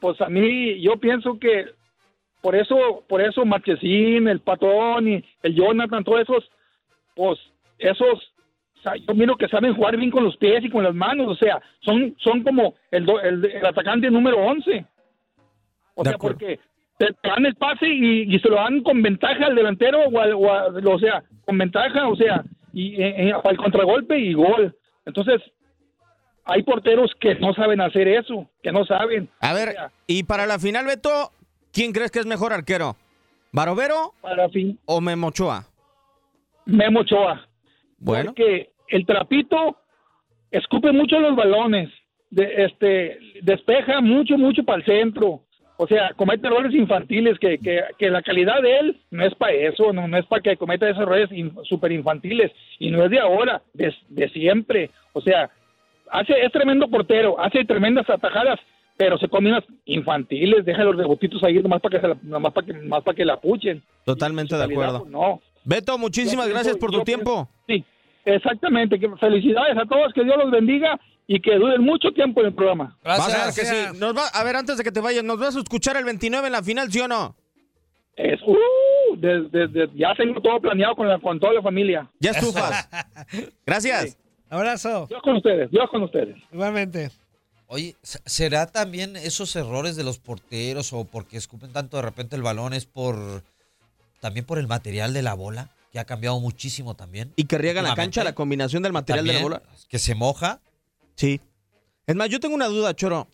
[0.00, 1.66] pues a mí, yo pienso que
[2.40, 6.50] por eso, por eso Marchesín, el Patrón y el Jonathan, todos esos,
[7.14, 7.38] pues,
[7.78, 8.32] esos,
[8.78, 11.28] o sea, yo miro que saben jugar bien con los pies y con las manos,
[11.28, 14.86] o sea, son, son como el, do- el, el atacante número 11.
[15.94, 16.58] O sea, porque
[16.98, 20.18] te te dan el pase y, y se lo dan con ventaja al delantero o,
[20.20, 22.42] al- o a- o sea, con ventaja, o sea,
[22.72, 24.74] y eh, eh, al contragolpe y gol.
[25.04, 25.42] Entonces,
[26.44, 29.28] hay porteros que no saben hacer eso, que no saben.
[29.40, 29.74] A ver,
[30.06, 31.30] y para la final, Beto,
[31.72, 32.96] ¿quién crees que es mejor arquero?
[33.52, 35.64] ¿Barovero Para fin, o Memochoa?
[36.66, 37.46] Memo Ochoa.
[37.98, 38.26] Bueno.
[38.32, 39.76] Porque el trapito
[40.50, 41.90] escupe mucho los balones,
[42.30, 45.42] de, este, despeja mucho, mucho para el centro.
[45.76, 49.52] O sea, comete errores infantiles que, que, que la calidad de él no es para
[49.54, 52.52] eso, no, no es para que cometa esos errores in- súper infantiles.
[52.78, 54.90] Y no es de ahora, de, de siempre.
[55.14, 55.50] O sea,
[56.12, 58.58] hace, es tremendo portero, hace tremendas atajadas,
[58.96, 62.52] pero se come unas infantiles, deja los rebotitos ahí nomás para que, se la, nomás
[62.52, 63.82] para que, nomás para que la puchen.
[64.04, 65.00] Totalmente de acuerdo.
[65.00, 65.40] pues, no.
[65.64, 67.48] Beto, muchísimas Yo gracias pienso- por tu tiempo.
[67.66, 67.84] Sí,
[68.24, 68.98] exactamente.
[68.98, 72.54] Que felicidades a todos, que Dios los bendiga y que duren mucho tiempo en el
[72.54, 72.96] programa.
[73.04, 73.98] Vas a ver que sí.
[73.98, 76.46] Nos va, a ver, antes de que te vayas, ¿nos vas a escuchar el 29
[76.46, 77.36] en la final, sí o no?
[78.16, 82.10] Es, uh, de- de- de- ya tengo todo planeado con, la, con toda la familia.
[82.18, 82.88] Ya estufas.
[83.66, 84.18] Gracias.
[84.50, 85.06] Abrazo.
[85.08, 86.36] Dios con ustedes, Dios con ustedes.
[86.52, 87.10] Igualmente.
[87.68, 92.34] Oye, ¿se- ¿será también esos errores de los porteros o porque escupen tanto de repente
[92.36, 93.42] el balón es por
[94.20, 97.32] también por el material de la bola, que ha cambiado muchísimo también?
[97.36, 99.62] Y que riega la cancha la combinación del material de la bola.
[99.88, 100.60] Que se moja.
[101.14, 101.40] Sí.
[102.06, 103.28] Es más, yo tengo una duda, Choro.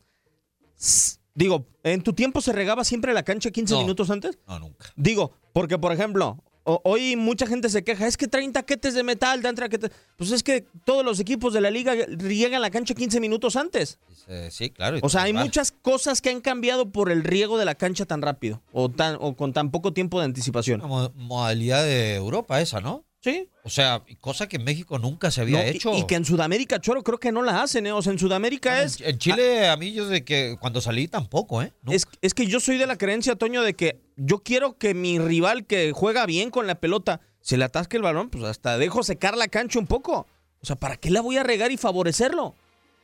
[1.34, 3.80] Digo, ¿en tu tiempo se regaba siempre la cancha 15 No.
[3.80, 4.38] minutos antes?
[4.46, 4.92] No, nunca.
[4.96, 9.02] Digo, porque por ejemplo, o- hoy mucha gente se queja, es que traen taquetes de
[9.02, 9.90] metal, dan taquetes.
[10.16, 13.98] Pues es que todos los equipos de la liga riegan la cancha 15 minutos antes.
[14.28, 14.98] Eh, sí, claro.
[15.02, 18.20] O sea, hay muchas cosas que han cambiado por el riego de la cancha tan
[18.20, 20.82] rápido o, tan, o con tan poco tiempo de anticipación.
[20.82, 23.04] Una modalidad de Europa esa, ¿no?
[23.20, 23.48] Sí.
[23.64, 25.92] O sea, cosa que en México nunca se había No, hecho.
[25.96, 27.92] Y, que en Sudamérica, Choro, creo que no la hacen, ¿eh?
[27.92, 29.00] O sea, en Sudamérica es...
[29.00, 31.72] En Chile, a mí yo de que cuando salí tampoco, ¿eh?
[31.88, 35.18] Es, es que yo soy de la creencia, Toño, de que yo quiero que mi
[35.18, 39.02] rival que juega bien con la pelota, se le atasque el balón, pues hasta dejo
[39.02, 40.26] secar la cancha un poco.
[40.60, 42.54] O sea, ¿para qué la voy a regar y favorecerlo?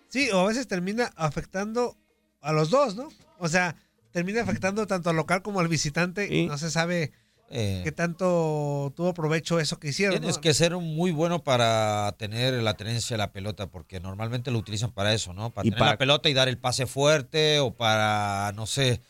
[0.08, 1.96] Sí, o a veces termina afectando
[2.40, 3.08] a los dos, ¿no?
[3.38, 3.76] O sea,
[4.10, 6.32] termina afectando tanto al local como al visitante.
[6.32, 7.12] y No se sabe
[7.54, 10.18] Eh, qué tanto tuvo provecho eso que hicieron.
[10.18, 10.40] Tienes ¿no?
[10.40, 14.90] que ser muy bueno para tener la tenencia de la pelota, porque normalmente lo utilizan
[14.90, 15.50] para eso, ¿no?
[15.50, 19.02] Para Y tener para- la pelota y dar el pase fuerte o para, no sé,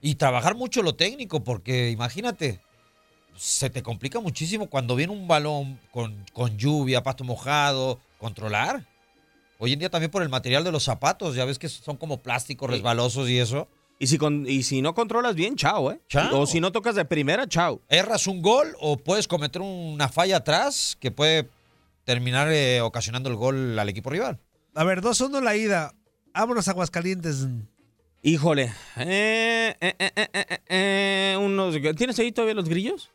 [0.00, 2.60] y trabajar mucho lo técnico, porque imagínate,
[3.36, 8.86] se te complica muchísimo cuando viene un balón con, con lluvia, pasto mojado, controlar.
[9.58, 12.22] Hoy en día también por el material de los zapatos, ya ves que son como
[12.22, 13.68] plásticos resbalosos y eso.
[14.02, 16.00] Y si, con, y si no controlas bien, chao, ¿eh?
[16.08, 16.40] Chao.
[16.40, 17.82] O si no tocas de primera, chao.
[17.86, 21.50] Erras un gol o puedes cometer una falla atrás que puede
[22.04, 24.40] terminar eh, ocasionando el gol al equipo rival.
[24.74, 25.92] A ver, 2-1 la ida.
[26.32, 27.46] Vámonos a Aguascalientes.
[28.22, 28.72] Híjole.
[28.96, 33.10] Eh, eh, eh, eh, eh, eh, unos, ¿Tienes ahí todavía los grillos?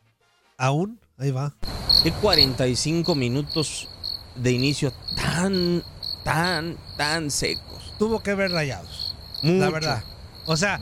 [0.56, 1.00] ¿Aún?
[1.18, 1.56] Ahí va.
[2.04, 3.88] Qué 45 minutos
[4.36, 5.82] de inicio tan,
[6.22, 7.92] tan, tan secos.
[7.98, 9.16] Tuvo que ver rayados.
[9.42, 10.04] La verdad.
[10.46, 10.80] O sea,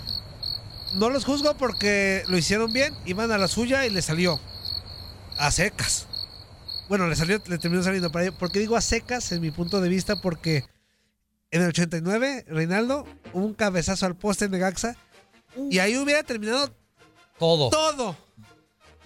[0.95, 4.41] no los juzgo porque lo hicieron bien, iban a la suya y le salió.
[5.39, 6.07] A secas.
[6.89, 8.13] Bueno, le salió, le terminó saliendo.
[8.13, 10.17] para ¿Por qué digo a secas en mi punto de vista?
[10.21, 10.65] Porque
[11.51, 14.97] en el 89, Reinaldo, hubo un cabezazo al poste de Gaxa
[15.71, 16.71] y ahí hubiera terminado
[17.39, 17.71] todo.
[17.71, 18.17] Todo.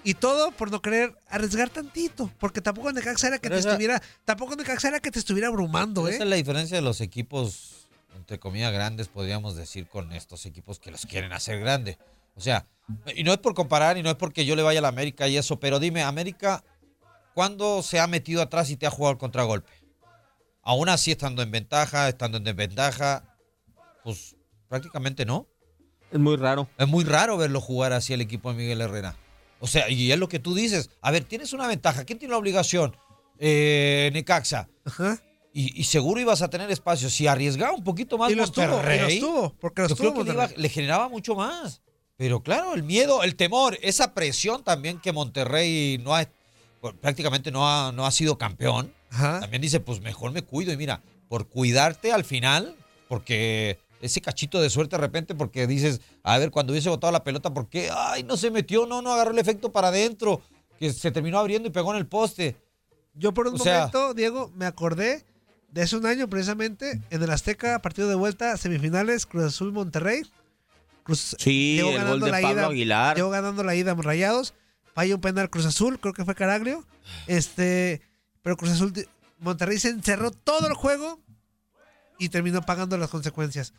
[0.04, 2.30] Y todo por no querer arriesgar tantito.
[2.38, 4.02] Porque tampoco Necaxa era que Pero te esa- estuviera.
[4.24, 6.22] Tampoco Necaxa era que te estuviera abrumando, Esa ¿eh?
[6.24, 7.87] es la diferencia de los equipos,
[8.18, 11.98] entre comillas, grandes, podríamos decir, con estos equipos que los quieren hacer grande.
[12.34, 12.66] O sea,
[13.14, 15.28] y no es por comparar y no es porque yo le vaya a la América
[15.28, 16.64] y eso, pero dime, América,
[17.34, 19.72] ¿cuándo se ha metido atrás y te ha jugado el contragolpe?
[20.62, 23.24] Aún así, estando en ventaja, estando en desventaja,
[24.04, 24.36] pues
[24.68, 25.46] prácticamente no.
[26.10, 26.68] Es muy raro.
[26.76, 29.16] Es muy raro verlo jugar así el equipo de Miguel Herrera.
[29.60, 30.90] O sea, y es lo que tú dices.
[31.00, 32.04] A ver, tienes una ventaja.
[32.04, 32.96] ¿Quién tiene la obligación?
[33.38, 34.68] Eh, Necaxa.
[35.60, 37.10] Y, y seguro ibas a tener espacio.
[37.10, 39.96] Si arriesgaba un poquito más Y los tuvo, Monterrey, y los tuvo, porque los yo
[39.96, 40.62] creo tuvo que le, iba- Monterrey.
[40.62, 41.82] le generaba mucho más.
[42.16, 46.26] Pero claro, el miedo, el temor, esa presión también que Monterrey no ha,
[47.00, 48.92] prácticamente no ha, no ha sido campeón.
[49.10, 50.72] También dice, pues mejor me cuido.
[50.72, 52.76] Y mira, por cuidarte al final,
[53.08, 57.24] porque ese cachito de suerte de repente, porque dices, a ver, cuando hubiese botado la
[57.24, 57.90] pelota, ¿por qué?
[57.92, 60.40] Ay, no se metió, no, no agarró el efecto para adentro,
[60.78, 62.56] que se terminó abriendo y pegó en el poste.
[63.14, 65.24] Yo por un O sea- momento, Diego, me acordé
[65.70, 70.22] de hace un año precisamente, en el Azteca, partido de vuelta, semifinales, Cruz Azul Monterrey.
[71.02, 73.16] Cruz, Sí, llegó el gol ganando de la Pablo ida, Aguilar.
[73.16, 74.54] Llegó ganando la ida Rayados.
[74.94, 76.84] Falla un penal Cruz Azul, creo que fue Caraglio.
[77.26, 78.02] Este,
[78.42, 78.92] pero Cruz Azul,
[79.38, 81.20] Monterrey se encerró todo el juego
[82.18, 83.74] y terminó pagando las consecuencias.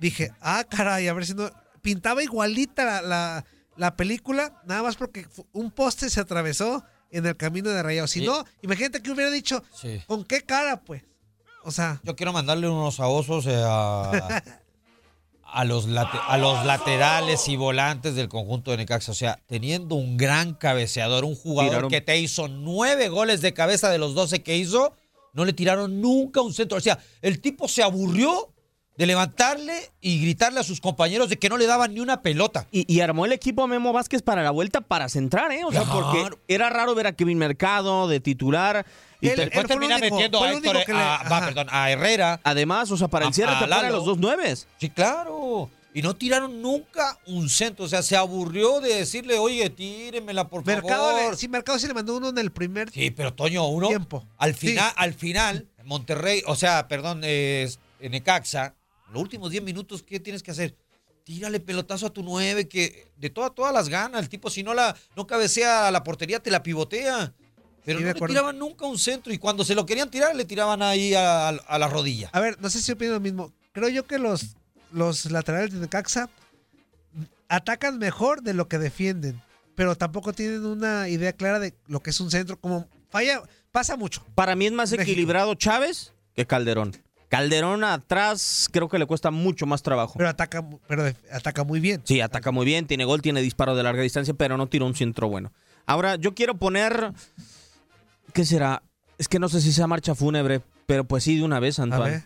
[0.00, 1.50] Dije, ah, caray, a ver si no.
[1.82, 3.44] Pintaba igualita la, la-
[3.76, 8.10] la película, nada más porque un poste se atravesó en el camino de Rayados.
[8.12, 8.26] Si Sí.
[8.26, 10.00] no, imagínate que hubiera dicho, Sí.
[10.06, 11.02] ¿con qué cara, pues?
[11.64, 12.00] O sea.
[12.04, 14.42] Yo quiero mandarle unos aosos eh, a,
[15.44, 19.12] a, los late- a los laterales y volantes del conjunto de Necaxa.
[19.12, 23.52] O sea, teniendo un gran cabeceador, un jugador Tiraron- que te hizo nueve goles de
[23.54, 24.92] cabeza de los doce que hizo,
[25.32, 26.78] no le tiraron nunca un centro.
[26.78, 28.50] O sea, el tipo se aburrió
[28.96, 32.68] de levantarle y gritarle a sus compañeros de que no le daban ni una pelota.
[32.70, 35.64] Y, y armó el equipo Memo Vázquez para la vuelta para centrar, ¿eh?
[35.64, 38.86] O sea, porque era raro ver a Kevin Mercado de titular.
[39.26, 42.40] Y te- después termina metiendo a, Héctor- a- va, perdón, a Herrera.
[42.44, 44.66] Además, o sea, para el cierre a te los dos nueves.
[44.78, 45.70] Sí, claro.
[45.96, 47.84] Y no tiraron nunca un centro.
[47.84, 51.30] O sea, se aburrió de decirle, oye, tíremela, por Mercado, favor.
[51.32, 53.86] le, sí, Mercado sí le mandó uno en el primer Sí, pero Toño, uno.
[53.88, 54.26] tiempo.
[54.38, 54.68] Al Sí.
[54.70, 57.70] final, al final, Monterrey, o sea, perdón, eh,
[58.00, 58.74] en Necaxa,
[59.12, 60.74] los últimos 10 minutos, ¿qué tienes que hacer?
[61.22, 64.20] Tírale pelotazo a tu nueve, que de todas, todas las ganas.
[64.20, 67.32] El tipo, si no la, no cabecea a la portería, te la pivotea.
[67.84, 69.32] Pero Sí, no le tiraban nunca un centro.
[69.32, 72.30] Y cuando se lo querían tirar, le tiraban ahí a, a la rodilla.
[72.32, 73.52] A ver, no sé si opino lo mismo.
[73.72, 74.56] Creo yo que los,
[74.92, 76.28] los laterales de Necaxa
[77.48, 79.40] atacan mejor de lo que defienden,
[79.74, 82.58] pero tampoco tienen una idea clara de lo que es un centro.
[82.58, 84.24] Como falla, pasa mucho.
[84.34, 85.02] Para mí es más México.
[85.10, 86.96] equilibrado Chávez que Calderón.
[87.28, 90.14] Calderón atrás creo que le cuesta mucho más trabajo.
[90.16, 92.00] Pero ataca, pero ataca muy bien.
[92.04, 94.94] Sí, ataca muy bien, tiene gol, tiene disparo de larga distancia, pero no tira un
[94.94, 95.52] centro bueno.
[95.86, 97.12] Ahora, yo quiero poner.
[98.34, 98.82] ¿Qué será?
[99.16, 102.10] Es que no sé si sea marcha fúnebre, pero pues sí, de una vez, Antoine.
[102.10, 102.22] ver.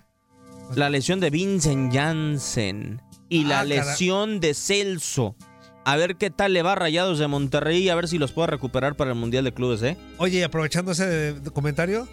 [0.75, 5.37] La lesión de Vincent Janssen y la Ah, cara- lesión de Celso.
[5.85, 8.33] A ver qué tal le va a Rayados de Monterrey y a ver si los
[8.33, 9.97] puede recuperar para el Mundial de Clubes, ¿eh?
[10.19, 12.09] Oye, y aprovechando ese de- comentario.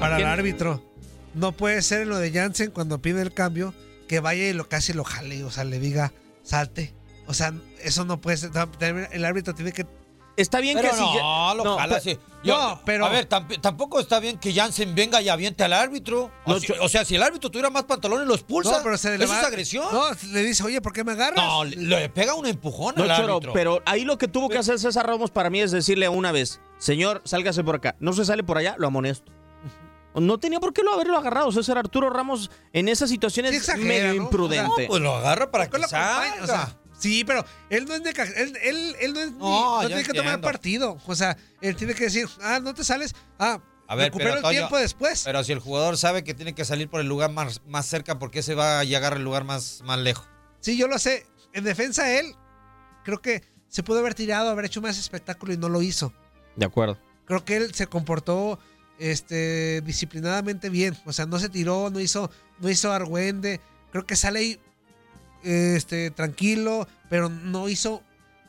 [0.00, 0.82] Para el árbitro.
[1.34, 3.74] No puede ser en lo de Jansen cuando pide el cambio
[4.08, 6.12] que vaya y lo casi lo jale, o sea, le diga
[6.42, 6.94] salte.
[7.26, 7.52] O sea,
[7.82, 8.50] eso no puede ser.
[9.12, 9.86] El árbitro tiene que.
[10.36, 12.18] Está bien Pero que si no, ya- lo no, jala, pe- sí.
[12.44, 15.72] Yo- no, pero- A ver, tamp- tampoco está bien que Jansen venga y aviente al
[15.72, 16.30] árbitro.
[16.44, 18.76] O, No, si- yo- o sea, si el árbitro tuviera más pantalones, lo expulsa.
[18.76, 19.86] No, pero se le ¿Eso va- es agresión?
[19.90, 21.42] No, le dice, oye, ¿por qué me agarras?
[21.44, 23.52] No, le, le pega un empujón No, al Choro, árbitro.
[23.54, 26.60] pero ahí lo que tuvo que hacer César Ramos para mí es decirle una vez,
[26.78, 27.96] señor, sálgase por acá.
[27.98, 29.32] No se sale por allá, lo amonesto.
[30.14, 31.52] No tenía por qué lo haberlo agarrado.
[31.52, 34.22] César Arturo Ramos en esa situación Sí exagera, medio ¿no?
[34.22, 34.82] imprudente.
[34.84, 36.42] No, pues lo agarra para ¿Por que lo salga.
[36.42, 39.76] O sea, sí, pero él no es de él, él, él no es ni- No,
[39.76, 40.98] no, ya tiene que tomar partido.
[41.06, 44.36] O sea, él tiene que decir, ah, no te sales, ah, A ver, recupero pero,
[44.36, 45.22] el Toño, tiempo después.
[45.24, 48.18] Pero si el jugador sabe que tiene que salir por el lugar más, más cerca,
[48.18, 50.26] ¿por qué se va y agarra el lugar más, más lejos?
[50.60, 51.26] Sí, yo lo sé.
[51.52, 52.34] En defensa él,
[53.04, 56.12] creo que se pudo haber tirado, haber hecho más espectáculo y no lo hizo.
[56.56, 56.98] De acuerdo.
[57.26, 58.58] Creo que él se comportó
[58.98, 60.96] este disciplinadamente bien.
[61.04, 62.30] O sea, no se tiró, no hizo,
[62.60, 63.60] no hizo argüende.
[63.92, 64.60] Creo que sale ahí
[65.46, 68.02] este, tranquilo, pero no hizo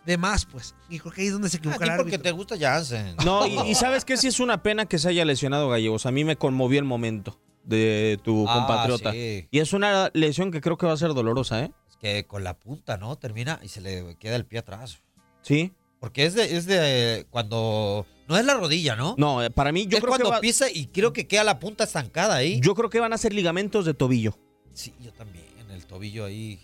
[0.05, 0.73] de más, pues.
[0.89, 2.21] Y creo que ahí es donde se equivoca el porque árbitro.
[2.21, 3.15] te gusta Jansen.
[3.25, 6.05] No, y, y sabes que sí es una pena que se haya lesionado Gallegos.
[6.05, 9.11] A mí me conmovió el momento de tu Ah, compatriota.
[9.11, 9.47] sí.
[9.51, 11.71] Y es una lesión que creo que va a ser dolorosa, ¿eh?
[11.89, 13.17] Es que con la punta, ¿no?
[13.17, 14.99] Termina y se le queda el pie atrás.
[15.41, 15.73] Sí.
[15.99, 18.05] Porque es de, es de cuando.
[18.29, 19.15] No es la rodilla, ¿no?
[19.17, 21.43] No, eh, para mí yo es creo cuando que va- pisa y creo que queda
[21.43, 22.59] la punta estancada ahí.
[22.61, 24.37] yo creo que van a ser ligamentos de tobillo.
[24.73, 25.45] Sí, yo también.
[25.71, 26.59] El tobillo ahí.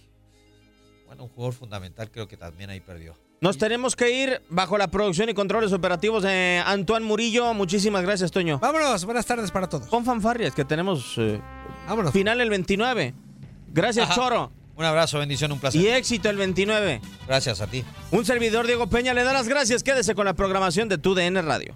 [1.14, 3.14] Bueno, un jugador fundamental creo que también ahí perdió.
[3.40, 7.54] Nos tenemos que ir bajo la producción y controles operativos de Antoine Murillo.
[7.54, 8.58] Muchísimas gracias, Toño.
[8.58, 9.86] Vámonos, buenas tardes para todos.
[9.86, 11.40] Con fanfarrias, que tenemos eh,
[11.88, 12.14] Vámonos.
[12.14, 13.14] final el 29.
[13.72, 14.16] Gracias, Ajá.
[14.16, 14.52] Choro.
[14.76, 15.80] Un abrazo, bendición, un placer.
[15.80, 17.00] Y éxito el 29.
[17.28, 17.86] Gracias a ti.
[18.10, 19.84] Un servidor, Diego Peña, le da las gracias.
[19.84, 21.76] Quédese con la programación de tu DN Radio.